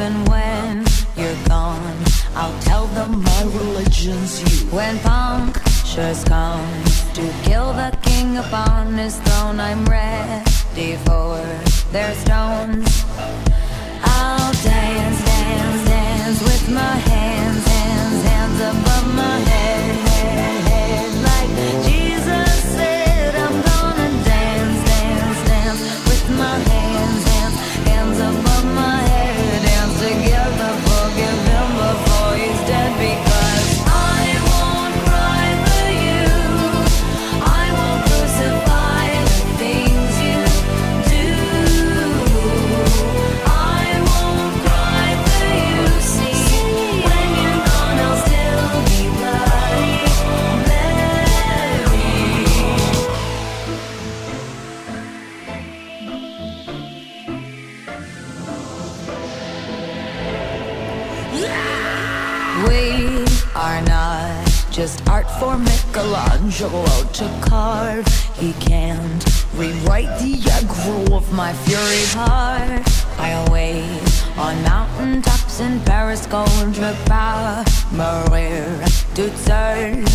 Proving 0.05 0.25
when 0.25 0.85
you're 1.15 1.47
gone. 1.47 2.03
I'll 2.35 2.59
tell 2.61 2.87
them 2.87 3.23
my 3.23 3.43
religion's 3.43 4.41
you. 4.41 4.69
When 4.69 4.99
punctures 4.99 6.23
come 6.25 6.83
to 7.13 7.33
kill 7.43 7.73
the 7.73 7.97
king 8.01 8.37
upon 8.37 8.93
his 8.97 9.17
throne, 9.19 9.59
I'm 9.59 9.85
ready 9.85 10.95
for 11.05 11.37
their 11.91 12.13
stones. 12.15 13.14
Michelangelo 66.55 67.03
to 67.11 67.49
carve. 67.49 68.07
He 68.37 68.53
can't 68.53 69.25
rewrite 69.55 70.07
the 70.19 70.37
aggro 70.55 71.11
of 71.11 71.29
my 71.33 71.51
fury 71.51 72.05
heart. 72.15 72.81
I 73.19 73.45
wait 73.51 73.83
on 74.37 74.63
mountain 74.63 75.21
tops 75.21 75.59
in 75.59 75.81
Paris, 75.81 76.25
to 76.25 76.97
power, 77.07 77.65
Maria 77.91 78.87
to 79.15 79.37
serve. 79.37 80.07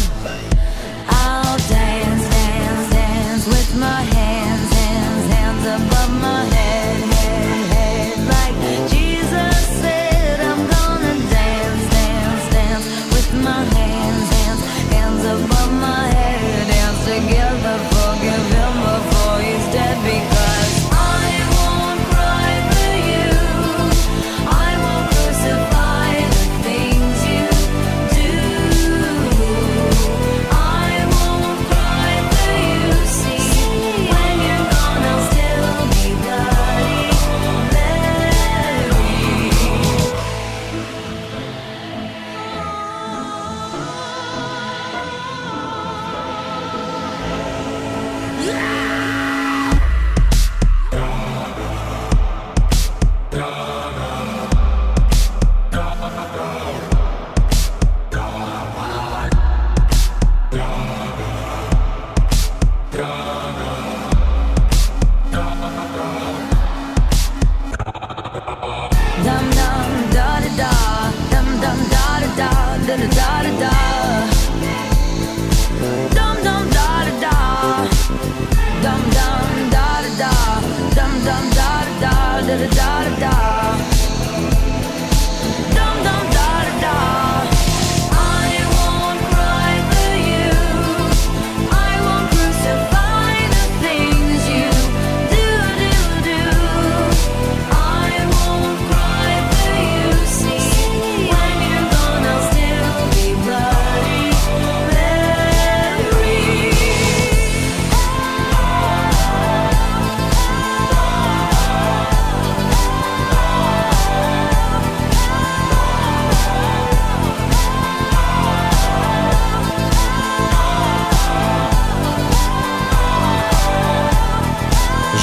I'll 1.09 1.59
dance, 1.69 2.29
dance, 2.31 2.91
dance 2.91 3.47
with 3.47 3.77
my 3.77 4.01
hands, 4.01 4.73
hands, 4.73 5.33
hands 5.35 5.67
above 5.67 6.23
my 6.23 6.45
head, 6.45 6.60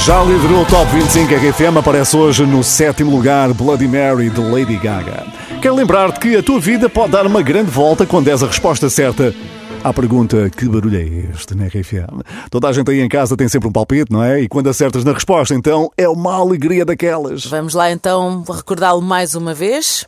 Já 0.08 0.24
liderou 0.24 0.62
o 0.62 0.66
Top 0.66 0.90
25 0.94 1.36
RFM, 1.36 1.78
aparece 1.80 2.16
hoje 2.16 2.46
no 2.46 2.64
sétimo 2.64 3.12
lugar 3.12 3.54
Bloody 3.54 3.90
Mary 3.90 4.30
de 4.30 4.40
Lady 4.40 4.78
Gaga. 4.78 5.26
Quero 5.62 5.76
lembrar-te 5.76 6.18
que 6.22 6.38
a 6.38 6.42
tua 6.42 6.62
vida 6.62 6.88
pode 6.88 7.12
dar 7.12 7.28
uma 7.28 7.42
grande 7.42 7.70
volta 7.70 8.06
quando 8.06 8.24
des 8.24 8.42
a 8.42 8.48
resposta 8.48 8.90
certa 8.90 9.36
à 9.84 9.92
pergunta 9.92 10.50
que 10.50 10.64
barulho 10.64 10.98
é 10.98 11.04
este 11.36 11.54
na 11.56 11.66
RFM. 11.66 12.24
Toda 12.50 12.70
a 12.70 12.72
gente 12.72 12.90
aí 12.90 13.02
em 13.02 13.10
casa 13.10 13.36
tem 13.36 13.50
sempre 13.50 13.68
um 13.68 13.72
palpite, 13.74 14.10
não 14.10 14.24
é? 14.24 14.40
E 14.40 14.48
quando 14.48 14.70
acertas 14.70 15.04
na 15.04 15.12
resposta, 15.12 15.54
então 15.54 15.92
é 15.98 16.08
uma 16.08 16.36
alegria 16.36 16.86
daquelas. 16.86 17.46
Vamos 17.46 17.74
lá 17.74 17.92
então 17.92 18.46
recordá-lo 18.50 19.02
mais 19.02 19.36
uma 19.36 19.54
vez. 19.54 20.08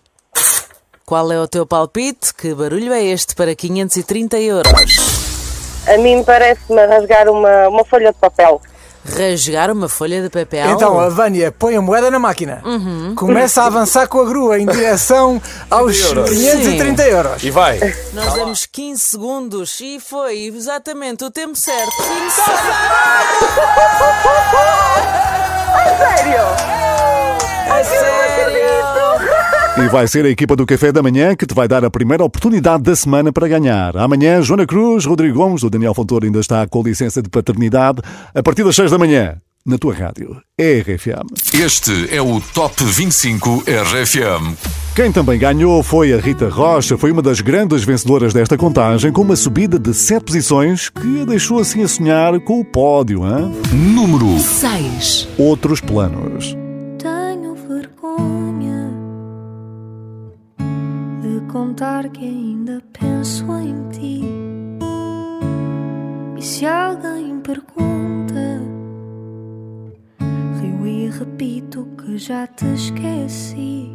Qual 1.06 1.30
é 1.30 1.42
o 1.42 1.46
teu 1.46 1.66
palpite? 1.66 2.34
Que 2.34 2.56
barulho 2.56 2.94
é 2.94 3.04
este 3.04 3.36
para 3.36 3.54
530 3.54 4.40
euros? 4.40 4.72
A 5.86 5.98
mim 5.98 6.24
parece-me 6.24 6.86
rasgar 6.86 7.28
uma, 7.28 7.68
uma 7.68 7.84
folha 7.84 8.14
de 8.14 8.18
papel. 8.18 8.62
Rasgar 9.10 9.72
uma 9.72 9.90
folha 9.90 10.22
de 10.22 10.30
papel? 10.30 10.70
Então, 10.72 11.00
a 11.00 11.10
Vânia 11.10 11.52
põe 11.52 11.76
a 11.76 11.82
moeda 11.82 12.10
na 12.10 12.20
máquina. 12.20 12.62
Uhum. 12.64 13.14
Começa 13.16 13.64
a 13.64 13.66
avançar 13.66 14.08
com 14.08 14.22
a 14.22 14.26
grua 14.26 14.60
em 14.60 14.66
direção 14.66 15.42
aos 15.70 15.98
530 16.02 17.04
euros. 17.08 17.44
E 17.44 17.50
vai. 17.52 17.80
Nós 18.14 18.34
damos 18.34 18.66
15 18.66 19.02
segundos 19.02 19.80
e 19.82 20.00
foi 20.00 20.46
exatamente 20.46 21.24
o 21.24 21.32
tempo 21.32 21.56
certo. 21.56 21.92
5 21.92 22.10
A 25.74 25.98
sério? 25.98 27.09
E 29.82 29.88
vai 29.88 30.08
ser 30.08 30.26
a 30.26 30.30
equipa 30.30 30.58
do 30.58 30.66
Café 30.66 30.92
da 30.92 31.02
Manhã 31.02 31.36
que 31.36 31.46
te 31.46 31.56
vai 31.56 31.68
dar 31.68 31.86
a 31.86 31.90
primeira 31.90 32.24
oportunidade 32.24 32.84
da 32.84 32.96
semana 32.96 33.32
para 33.32 33.48
ganhar. 33.48 33.96
Amanhã, 33.96 34.42
Joana 34.42 34.68
Cruz, 34.68 35.06
Rodrigo 35.06 35.38
Gomes, 35.38 35.64
o 35.64 35.70
Daniel 35.70 35.94
Fontoura 35.94 36.26
ainda 36.26 36.40
está 36.40 36.68
com 36.68 36.84
licença 36.84 37.22
de 37.22 37.30
paternidade. 37.30 38.02
A 38.36 38.44
partir 38.44 38.66
das 38.66 38.76
6 38.76 38.92
da 38.92 38.98
manhã, 38.98 39.38
na 39.66 39.78
tua 39.78 39.94
rádio, 39.94 40.36
RFM. 40.60 41.28
Este 41.54 42.14
é 42.14 42.22
o 42.22 42.42
Top 42.54 42.84
25 42.84 43.64
RFM. 43.66 44.54
Quem 44.96 45.14
também 45.14 45.40
ganhou 45.40 45.82
foi 45.82 46.12
a 46.12 46.18
Rita 46.18 46.50
Rocha, 46.50 46.98
foi 46.98 47.12
uma 47.12 47.22
das 47.22 47.40
grandes 47.40 47.84
vencedoras 47.84 48.34
desta 48.34 48.58
contagem, 48.58 49.14
com 49.14 49.22
uma 49.22 49.36
subida 49.38 49.80
de 49.80 49.94
7 49.94 50.26
posições 50.26 50.90
que 50.90 51.22
a 51.22 51.26
deixou 51.26 51.58
assim 51.60 51.84
a 51.84 51.88
sonhar 51.88 52.38
com 52.42 52.60
o 52.60 52.66
pódio. 52.66 53.22
Hein? 53.26 53.54
Número 53.72 54.38
6. 54.40 55.30
Outros 55.38 55.80
planos. 55.80 56.58
Contar 61.50 62.10
que 62.10 62.24
ainda 62.24 62.82
penso 62.94 63.44
em 63.58 63.90
ti. 63.90 64.22
E 66.38 66.42
se 66.42 66.66
alguém 66.66 67.40
pergunta, 67.42 68.62
rio 70.62 70.88
e 70.88 71.10
repito 71.10 71.88
que 71.98 72.18
já 72.18 72.46
te 72.48 72.66
esqueci. 72.74 73.90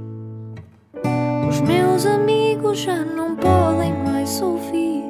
amigos 2.06 2.80
já 2.80 3.04
não 3.04 3.36
podem 3.36 3.92
mais 4.04 4.40
ouvir 4.42 5.04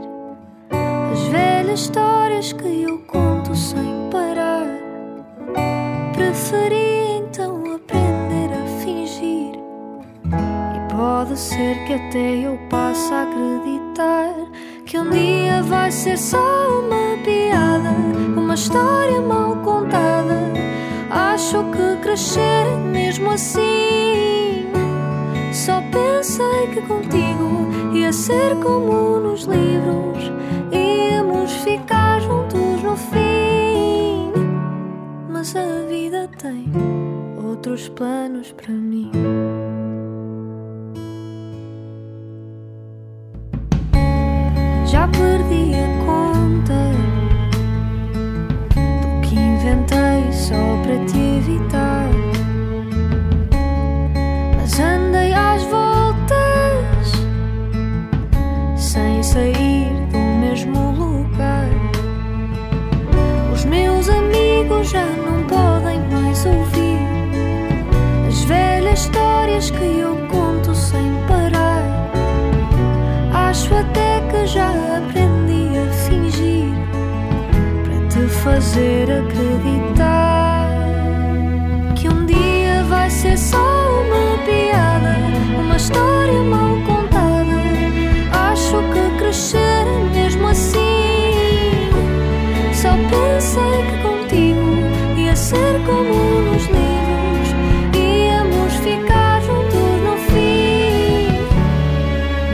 as 1.13 1.21
velhas 1.29 1.81
histórias 1.81 2.53
que 2.53 2.83
eu 2.83 2.99
conto 3.07 3.55
sem 3.55 4.11
parar. 4.11 4.67
Preferi 6.13 7.19
então 7.19 7.64
pode 10.97 11.39
ser 11.39 11.85
que 11.85 11.95
até 11.95 12.37
eu 12.37 12.59
passe 12.71 13.13
a 13.13 13.23
acreditar 13.23 14.35
que 14.87 14.99
um 14.99 15.11
dia 15.11 15.63
vai 15.63 15.91
ser 15.91 16.17
só 16.17 16.81
uma 16.81 17.17
piada, 17.25 17.91
uma 18.37 18.55
história 18.55 19.21
mal 19.21 19.57
contada. 19.57 20.53
Acho 21.11 21.65
que 21.65 22.03
crescer 22.03 22.67
mesmo 22.93 23.31
assim. 23.31 24.67
Só 25.53 25.81
pensei 25.91 26.69
que 26.73 26.81
contigo 26.83 27.93
ia 27.93 28.13
ser 28.13 28.57
como 28.63 29.19
nos 29.19 29.45
livros, 29.45 30.31
íamos 30.71 31.53
ficar 31.63 32.21
juntos 32.21 32.83
no 32.83 32.97
fim. 32.97 34.33
Mas 35.29 35.55
a 35.57 35.87
vida 35.89 36.29
tem 36.39 36.71
outros 37.37 37.89
planos 37.89 38.53
para 38.53 38.73
mim. 38.73 39.11
Só 50.45 50.77
para 50.83 50.99
te 51.07 51.19
evitar. 51.39 52.11
Mas 54.57 54.79
andei 54.79 55.33
às 55.33 55.63
voltas 55.63 57.13
sem 58.77 59.23
sair 59.23 59.89
do 60.13 60.19
mesmo 60.43 60.91
lugar. 60.93 61.71
Os 63.55 63.65
meus 63.65 64.11
amigos 64.11 64.91
já 64.91 65.07
não 65.07 65.45
podem 65.45 65.99
mais 66.11 66.45
ouvir 66.45 66.99
as 68.29 68.45
velhas 68.45 69.01
histórias 69.01 69.71
que 69.71 69.99
eu 69.99 70.15
conto 70.29 70.75
sem 70.75 71.11
parar. 71.27 71.83
Acho 73.49 73.75
até 73.77 74.21
que 74.31 74.47
já 74.47 74.69
aprendi 74.99 75.79
a 75.79 75.91
fingir 76.05 76.69
para 77.85 78.09
te 78.09 78.29
fazer 78.43 79.11
acreditar 79.11 80.14
piada, 84.45 85.17
uma 85.59 85.77
história 85.77 86.43
mal 86.43 86.77
contada. 86.87 87.63
Acho 88.33 88.77
que 88.93 89.19
crescer 89.19 89.59
é 89.59 90.15
mesmo 90.15 90.47
assim. 90.49 91.91
Só 92.73 92.91
pensei 93.11 93.83
que 93.89 93.97
contigo 94.03 95.19
ia 95.19 95.35
ser 95.35 95.81
como 95.87 96.41
nos 96.43 96.65
livros, 96.67 97.49
íamos 97.95 98.75
ficar 98.75 99.41
juntos 99.41 100.03
no 100.05 100.17
fim. 100.29 101.29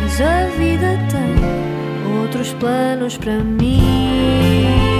Mas 0.02 0.20
a 0.20 0.46
vida 0.56 0.98
tem 1.10 2.20
outros 2.20 2.52
planos 2.54 3.16
para 3.18 3.38
mim. 3.38 4.99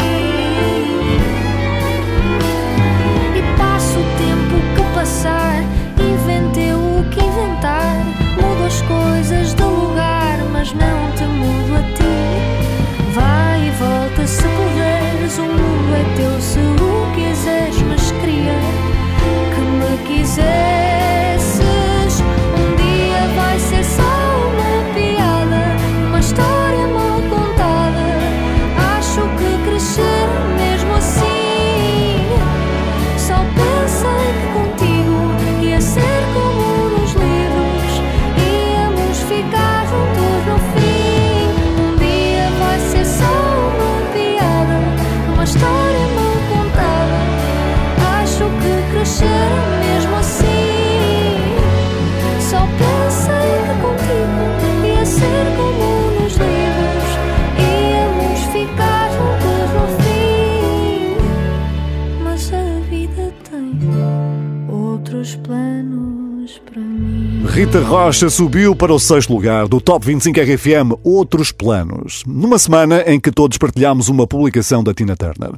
Rita 67.61 67.83
Rocha 67.83 68.31
subiu 68.31 68.75
para 68.75 68.90
o 68.90 68.99
sexto 68.99 69.35
lugar 69.35 69.68
do 69.68 69.83
Top 69.83 70.07
25 70.07 70.40
RFM 70.40 70.99
Outros 71.05 71.53
Planos, 71.53 72.23
numa 72.27 72.59
semana 72.59 73.03
em 73.03 73.20
que 73.20 73.31
todos 73.31 73.59
partilhámos 73.59 74.09
uma 74.09 74.27
publicação 74.27 74.83
da 74.83 74.94
Tina 74.94 75.14
Turner. 75.14 75.53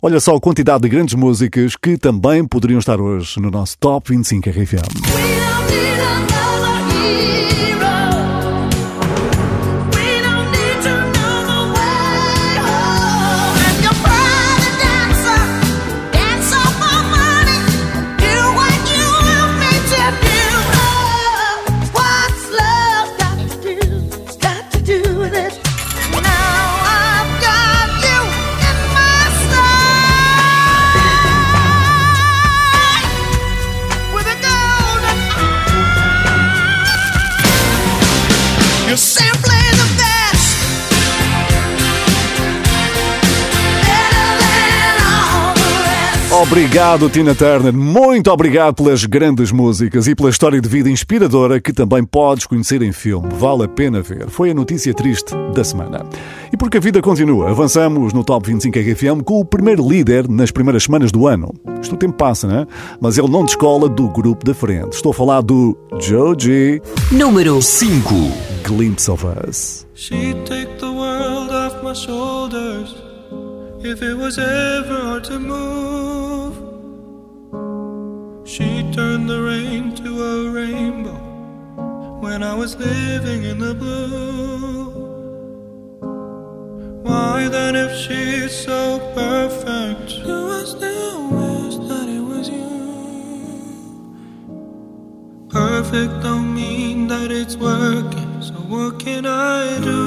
Olha 0.00 0.20
só 0.20 0.36
a 0.36 0.40
quantidade 0.40 0.82
de 0.82 0.88
grandes 0.88 1.16
músicas 1.16 1.74
que 1.74 1.98
também 1.98 2.46
poderiam 2.46 2.78
estar 2.78 3.00
hoje 3.00 3.40
no 3.40 3.50
nosso 3.50 3.76
Top 3.76 4.08
25 4.08 4.48
RFM. 4.50 5.37
Obrigado, 46.68 47.08
Tina 47.08 47.34
Turner. 47.34 47.72
Muito 47.72 48.30
obrigado 48.30 48.74
pelas 48.74 49.02
grandes 49.06 49.50
músicas 49.50 50.06
e 50.06 50.14
pela 50.14 50.28
história 50.28 50.60
de 50.60 50.68
vida 50.68 50.90
inspiradora 50.90 51.58
que 51.58 51.72
também 51.72 52.04
podes 52.04 52.44
conhecer 52.44 52.82
em 52.82 52.92
filme. 52.92 53.26
Vale 53.38 53.64
a 53.64 53.68
pena 53.68 54.02
ver. 54.02 54.28
Foi 54.28 54.50
a 54.50 54.54
notícia 54.54 54.92
triste 54.92 55.34
da 55.54 55.64
semana. 55.64 56.04
E 56.52 56.58
porque 56.58 56.76
a 56.76 56.80
vida 56.80 57.00
continua, 57.00 57.48
avançamos 57.48 58.12
no 58.12 58.22
Top 58.22 58.46
25 58.46 58.78
RFM 58.80 59.22
com 59.24 59.40
o 59.40 59.46
primeiro 59.46 59.88
líder 59.88 60.28
nas 60.28 60.50
primeiras 60.50 60.82
semanas 60.82 61.10
do 61.10 61.26
ano. 61.26 61.54
Isto 61.80 61.94
o 61.94 61.98
tempo 61.98 62.18
passa, 62.18 62.46
né? 62.46 62.66
Mas 63.00 63.16
ele 63.16 63.28
não 63.28 63.46
descola 63.46 63.88
do 63.88 64.06
grupo 64.06 64.44
da 64.44 64.52
frente. 64.52 64.92
Estou 64.92 65.12
a 65.12 65.14
falar 65.14 65.40
do 65.40 65.74
Joji. 65.98 66.82
Número 67.10 67.62
5. 67.62 68.14
Glimpse 68.64 69.10
of 69.10 69.24
Us. 69.26 69.86
She'd 69.94 70.44
take 70.44 70.76
the 70.78 70.84
world 70.84 71.50
off 71.50 71.82
my 71.82 71.94
shoulders 71.94 72.94
if 73.82 74.02
it 74.02 74.18
was 74.18 74.36
ever 74.36 75.02
hard 75.02 75.24
to 75.24 75.40
move. 75.40 76.17
She'd 78.48 78.94
turn 78.94 79.26
the 79.26 79.42
rain 79.42 79.94
to 79.96 80.24
a 80.24 80.50
rainbow 80.50 81.20
when 82.20 82.42
I 82.42 82.54
was 82.54 82.76
living 82.76 83.44
in 83.44 83.58
the 83.58 83.74
blue. 83.74 84.88
Why 87.02 87.46
then, 87.48 87.76
if 87.76 87.94
she's 87.94 88.56
so 88.56 89.00
perfect, 89.14 90.24
do 90.24 90.50
I 90.50 90.64
still 90.64 91.28
wish 91.28 91.76
that 91.90 92.08
it 92.08 92.22
was 92.22 92.48
you? 92.48 92.72
Perfect 95.50 96.22
don't 96.22 96.54
mean 96.54 97.06
that 97.08 97.30
it's 97.30 97.58
working, 97.58 98.40
so 98.40 98.54
what 98.54 98.98
can 98.98 99.26
I 99.26 99.78
do 99.80 100.00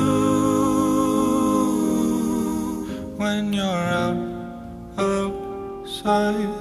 when 3.17 3.53
you're 3.53 3.87
out 4.01 4.17
outside 4.97 6.60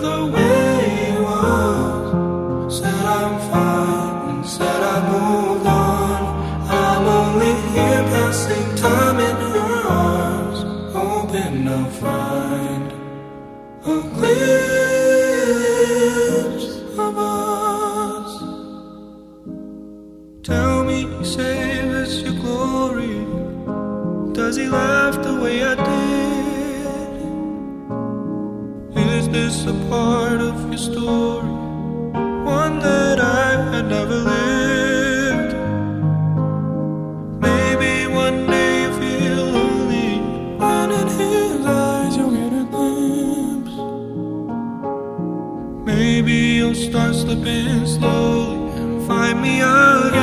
start 46.81 47.13
slipping 47.13 47.85
slowly 47.85 48.71
and 48.79 49.07
find 49.07 49.39
me 49.39 49.61
again 49.61 50.21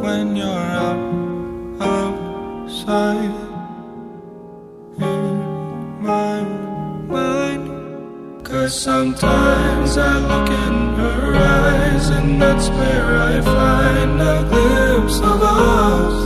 when 0.00 0.36
you're 0.36 0.70
out 0.86 1.02
outside 1.82 3.34
in 4.98 6.02
my 6.02 6.42
mind. 7.14 8.44
Cause 8.44 8.80
sometimes 8.80 9.98
I 9.98 10.18
look 10.30 10.48
in 10.48 10.94
her 10.94 11.34
eyes 11.36 12.08
and 12.08 12.40
that's 12.40 12.68
where 12.70 13.18
I 13.18 13.40
find 13.42 14.20
a 14.20 14.44
glimpse 14.48 15.18
of 15.18 15.42
us. 15.42 16.16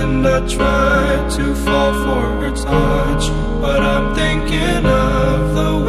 And 0.00 0.26
I 0.26 0.40
try 0.48 1.28
to 1.36 1.54
fall 1.54 1.92
for 2.04 2.22
her 2.40 2.50
touch, 2.50 3.30
but 3.60 3.80
I'm 3.80 4.14
thinking 4.14 4.84
of 4.86 5.54
the 5.54 5.79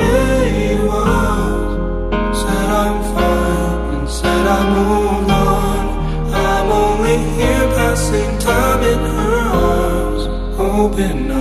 in 8.84 9.00
her 9.00 9.38
arms, 9.54 10.26
hoping 10.58 11.32
I'll 11.32 11.41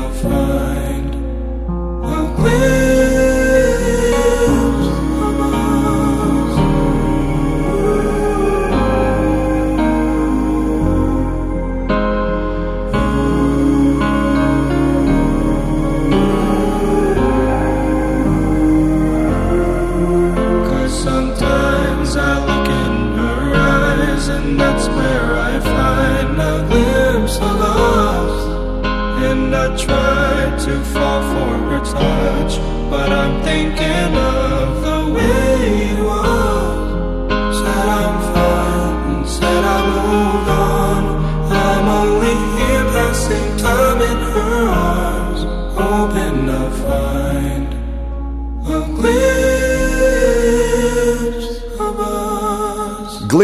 but 32.91 33.09
I'm 33.13 33.41
thinking 33.45 34.20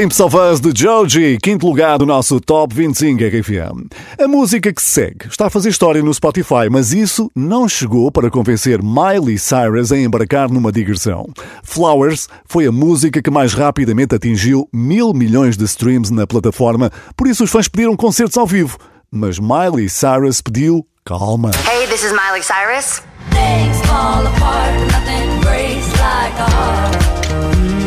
Glimpse 0.06 0.22
of 0.22 0.36
Us 0.36 0.60
de 0.60 0.72
Joji, 0.72 1.36
quinto 1.42 1.66
lugar 1.66 1.98
do 1.98 2.06
nosso 2.06 2.38
Top 2.40 2.72
25 2.72 3.24
RFM. 3.24 3.88
A 4.22 4.28
música 4.28 4.72
que 4.72 4.80
se 4.80 4.90
segue 4.90 5.26
está 5.28 5.48
a 5.48 5.50
fazer 5.50 5.70
história 5.70 6.00
no 6.00 6.14
Spotify, 6.14 6.70
mas 6.70 6.92
isso 6.92 7.28
não 7.34 7.68
chegou 7.68 8.12
para 8.12 8.30
convencer 8.30 8.80
Miley 8.80 9.36
Cyrus 9.36 9.90
a 9.90 9.98
embarcar 9.98 10.48
numa 10.48 10.70
digressão. 10.70 11.26
Flowers 11.64 12.28
foi 12.44 12.66
a 12.66 12.72
música 12.72 13.20
que 13.20 13.32
mais 13.32 13.52
rapidamente 13.52 14.14
atingiu 14.14 14.68
mil 14.72 15.12
milhões 15.12 15.56
de 15.56 15.64
streams 15.64 16.12
na 16.12 16.24
plataforma, 16.24 16.92
por 17.16 17.26
isso 17.26 17.42
os 17.42 17.50
fãs 17.50 17.66
pediram 17.66 17.96
concertos 17.96 18.38
ao 18.38 18.46
vivo. 18.46 18.78
Mas 19.10 19.40
Miley 19.40 19.88
Cyrus 19.88 20.40
pediu 20.40 20.86
calma. 21.04 21.50
Hey, 21.68 21.88
this 21.88 22.04
is 22.04 22.12
Miley 22.12 22.44
Cyrus. 22.44 23.02
Things 23.30 23.84
fall 23.86 24.24
apart, 24.24 24.72
nothing 24.92 25.40
breaks 25.40 25.90
like 25.98 26.38
a 26.38 26.48
heart. 26.48 27.85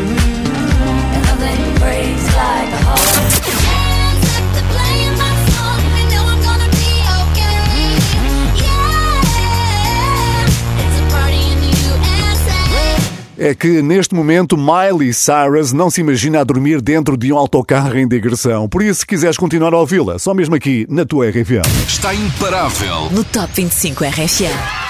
É 13.42 13.56
que 13.56 13.82
neste 13.82 14.14
momento 14.14 14.58
Miley 14.58 15.14
Cyrus 15.14 15.72
não 15.72 15.90
se 15.90 16.02
imagina 16.02 16.42
a 16.42 16.44
dormir 16.44 16.82
dentro 16.82 17.16
de 17.16 17.32
um 17.32 17.38
autocarro 17.38 17.98
em 17.98 18.06
digressão. 18.06 18.68
Por 18.68 18.84
isso, 18.84 19.00
se 19.00 19.06
quiseres 19.06 19.38
continuar 19.38 19.74
a 19.74 19.78
ouvi-la, 19.78 20.20
só 20.20 20.34
mesmo 20.34 20.56
aqui 20.56 20.86
na 20.90 21.06
tua 21.06 21.30
RFM. 21.30 21.64
Está 21.88 22.14
imparável. 22.14 23.10
No 23.12 23.24
Top 23.24 23.48
25 23.56 24.04
RFM. 24.04 24.90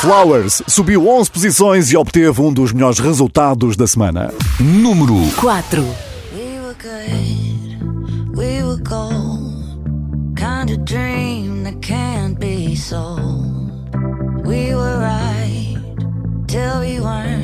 Flowers 0.00 0.62
subiu 0.66 1.08
11 1.08 1.30
posições 1.30 1.92
e 1.92 1.96
obteve 1.96 2.40
um 2.40 2.52
dos 2.52 2.72
melhores 2.72 2.98
resultados 2.98 3.76
da 3.76 3.86
semana. 3.86 4.34
Número 4.58 5.14
4. 5.36 5.80
We 5.80 6.58
were 6.58 6.74
good, 6.82 8.36
we 8.36 8.64
were 8.64 8.82
gold. 8.82 9.54
Kind 10.34 10.70
of 10.70 10.84
dream 10.84 11.62
that 11.62 11.76
can't 11.80 12.36
be 12.40 12.74
sold. 12.74 13.70
We 14.44 14.74
were 14.74 14.98
right 14.98 15.78
till 16.48 16.80
we 16.80 16.98
weren't. 16.98 17.43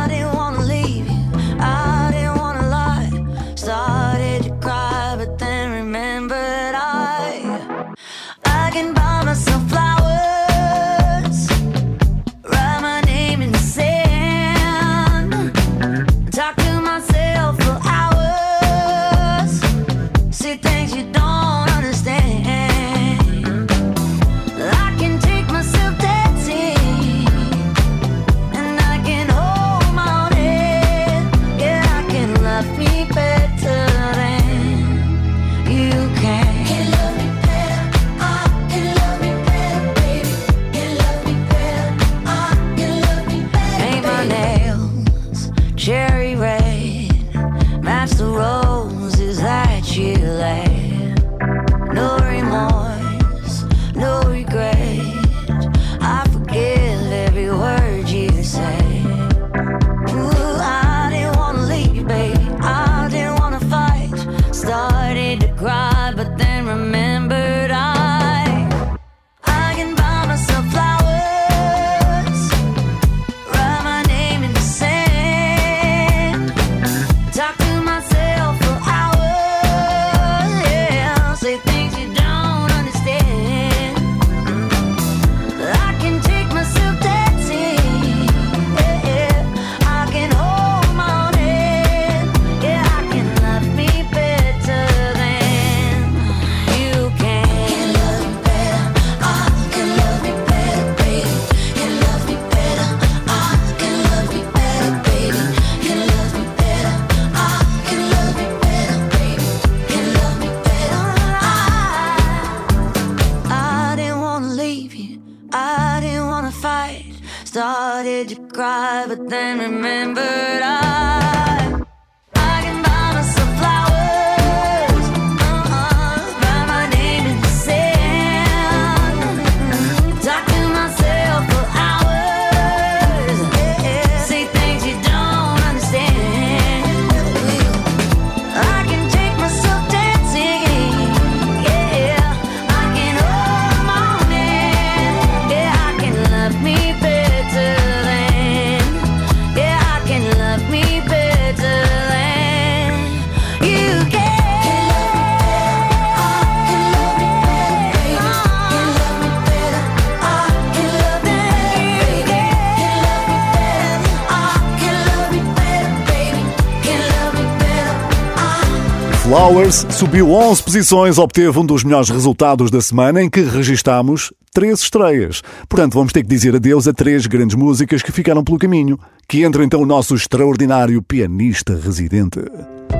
Flowers 169.31 169.85
subiu 169.91 170.29
11 170.29 170.61
posições, 170.61 171.17
obteve 171.17 171.57
um 171.57 171.65
dos 171.65 171.85
melhores 171.85 172.09
resultados 172.09 172.69
da 172.69 172.81
semana 172.81 173.23
em 173.23 173.29
que 173.29 173.39
registámos 173.39 174.33
três 174.53 174.81
estreias. 174.81 175.41
Portanto, 175.69 175.93
vamos 175.93 176.11
ter 176.11 176.21
que 176.21 176.27
dizer 176.27 176.53
adeus 176.53 176.85
a 176.85 176.91
três 176.91 177.27
grandes 177.27 177.55
músicas 177.55 178.01
que 178.03 178.11
ficaram 178.11 178.43
pelo 178.43 178.57
caminho. 178.57 178.99
Que 179.29 179.43
entra 179.43 179.63
então 179.63 179.81
o 179.81 179.85
nosso 179.85 180.15
extraordinário 180.15 181.01
pianista 181.01 181.79
residente. 181.81 182.41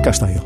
Cá 0.02 0.08
está 0.08 0.30
ele. 0.30 0.40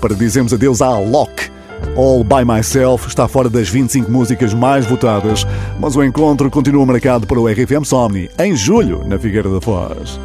Para 0.00 0.16
dizermos 0.16 0.52
adeus 0.52 0.82
à 0.82 0.86
Alok. 0.86 1.52
All 1.96 2.24
By 2.24 2.44
Myself 2.44 3.06
está 3.06 3.28
fora 3.28 3.48
das 3.48 3.68
25 3.68 4.10
músicas 4.10 4.52
mais 4.52 4.84
votadas, 4.86 5.46
mas 5.78 5.94
o 5.94 6.02
encontro 6.02 6.50
continua 6.50 6.84
marcado 6.84 7.28
para 7.28 7.38
o 7.38 7.46
RFM 7.46 7.84
Somni, 7.84 8.28
em 8.40 8.56
julho, 8.56 9.06
na 9.06 9.20
Figueira 9.20 9.48
da 9.48 9.60
Foz. 9.60 10.18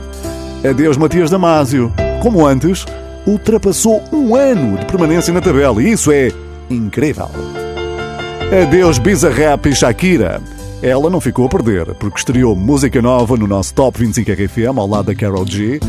Adeus 0.67 0.97
Matias 0.97 1.29
Damasio. 1.29 1.93
Como 2.23 2.47
antes, 2.47 2.83
ultrapassou 3.25 4.03
um 4.11 4.35
ano 4.35 4.77
de 4.77 4.85
permanência 4.85 5.33
na 5.33 5.41
tabela 5.41 5.81
e 5.81 5.91
isso 5.91 6.11
é 6.11 6.31
incrível. 6.69 7.29
Adeus 8.51 8.97
Bizarrap 8.97 9.67
e 9.67 9.75
Shakira. 9.75 10.41
Ela 10.81 11.09
não 11.09 11.19
ficou 11.19 11.45
a 11.45 11.49
perder, 11.49 11.93
porque 11.95 12.19
estreou 12.19 12.55
música 12.55 13.01
nova 13.01 13.35
no 13.35 13.45
nosso 13.45 13.73
Top 13.73 13.99
25 13.99 14.31
RFM 14.31 14.77
ao 14.77 14.87
lado 14.87 15.07
da 15.07 15.15
Carol 15.15 15.45
G, 15.45 15.79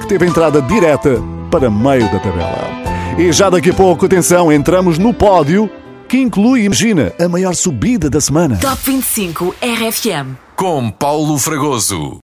que 0.00 0.06
teve 0.06 0.26
entrada 0.26 0.62
direta 0.62 1.20
para 1.50 1.68
meio 1.68 2.10
da 2.12 2.20
tabela. 2.20 2.88
E 3.18 3.32
já 3.32 3.50
daqui 3.50 3.70
a 3.70 3.74
pouco, 3.74 4.06
atenção, 4.06 4.52
entramos 4.52 4.96
no 4.96 5.12
pódio, 5.12 5.68
que 6.08 6.18
inclui, 6.18 6.62
imagina, 6.62 7.12
a 7.20 7.28
maior 7.28 7.54
subida 7.54 8.08
da 8.08 8.20
semana. 8.20 8.56
Top 8.58 8.80
25 8.86 9.54
RFM. 9.60 10.36
Com 10.54 10.88
Paulo 10.90 11.36
Fragoso. 11.36 12.16